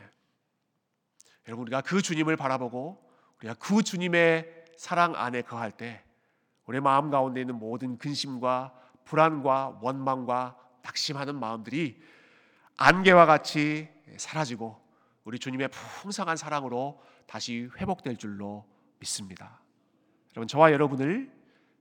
여러분 1.48 1.64
우리가 1.64 1.82
그 1.82 2.02
주님을 2.02 2.38
바라보고 2.38 3.04
우리가 3.40 3.56
그 3.56 3.84
주님의 3.84 4.66
사랑 4.78 5.16
안에 5.16 5.42
거할 5.42 5.72
때 5.72 6.04
우리 6.66 6.80
마음 6.80 7.10
가운데 7.10 7.42
있는 7.42 7.56
모든 7.56 7.98
근심과 7.98 8.74
불안과 9.04 9.78
원망과 9.82 10.58
낙심하는 10.84 11.36
마음들이 11.36 12.02
안개와 12.78 13.26
같이 13.26 13.90
사라지고 14.18 14.82
우리 15.24 15.40
주님의 15.40 15.70
풍성한 15.70 16.38
사랑으로 16.38 17.02
다시 17.28 17.70
회복될 17.78 18.18
줄로 18.18 18.66
믿습니다. 19.00 19.62
여러분 20.36 20.48
저와 20.48 20.72
여러분을 20.72 21.32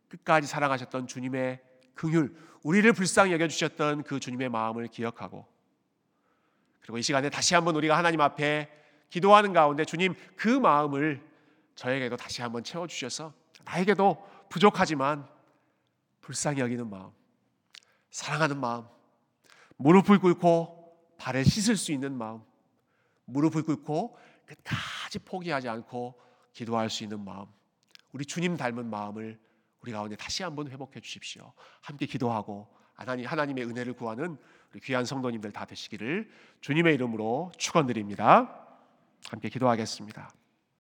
끝까지 0.08 0.46
사랑하셨던 0.46 1.06
주님의 1.06 1.60
긍휼, 1.94 2.34
우리를 2.62 2.92
불쌍히 2.92 3.32
여겨 3.32 3.48
주셨던 3.48 4.02
그 4.04 4.20
주님의 4.20 4.48
마음을 4.48 4.86
기억하고 4.88 5.46
그리고 6.80 6.98
이 6.98 7.02
시간에 7.02 7.30
다시 7.30 7.54
한번 7.54 7.76
우리가 7.76 7.96
하나님 7.96 8.20
앞에 8.20 8.70
기도하는 9.08 9.52
가운데 9.52 9.84
주님 9.84 10.14
그 10.36 10.48
마음을 10.48 11.22
저에게도 11.74 12.16
다시 12.16 12.42
한번 12.42 12.64
채워 12.64 12.86
주셔서 12.86 13.32
나에게도 13.64 14.46
부족하지만 14.48 15.26
불쌍히 16.20 16.60
여기는 16.60 16.88
마음, 16.88 17.10
사랑하는 18.10 18.60
마음, 18.60 18.84
무릎을 19.76 20.18
꿇고 20.18 21.16
발을 21.18 21.44
씻을 21.44 21.76
수 21.76 21.92
있는 21.92 22.16
마음, 22.16 22.42
무릎을 23.24 23.62
꿇고 23.62 24.16
끝까지 25.12 25.18
포기하지 25.18 25.68
않고 25.68 26.14
기도할 26.52 26.88
수 26.88 27.02
있는 27.02 27.22
마음, 27.24 27.46
우리 28.12 28.24
주님 28.24 28.56
닮은 28.56 28.86
마음을 28.86 29.38
우리 29.80 29.92
가운데 29.92 30.16
다시 30.16 30.42
한번 30.42 30.70
회복해 30.70 31.00
주십시오. 31.00 31.52
함께 31.80 32.06
기도하고 32.06 32.68
하나님 32.94 33.26
하나님의 33.26 33.64
은혜를 33.64 33.94
구하는 33.94 34.38
우리 34.72 34.80
귀한 34.80 35.04
성도님들 35.04 35.52
다 35.52 35.64
되시기를 35.64 36.30
주님의 36.60 36.94
이름으로 36.94 37.52
축원드립니다. 37.58 38.66
함께 39.28 39.48
기도하겠습니다. 39.48 40.41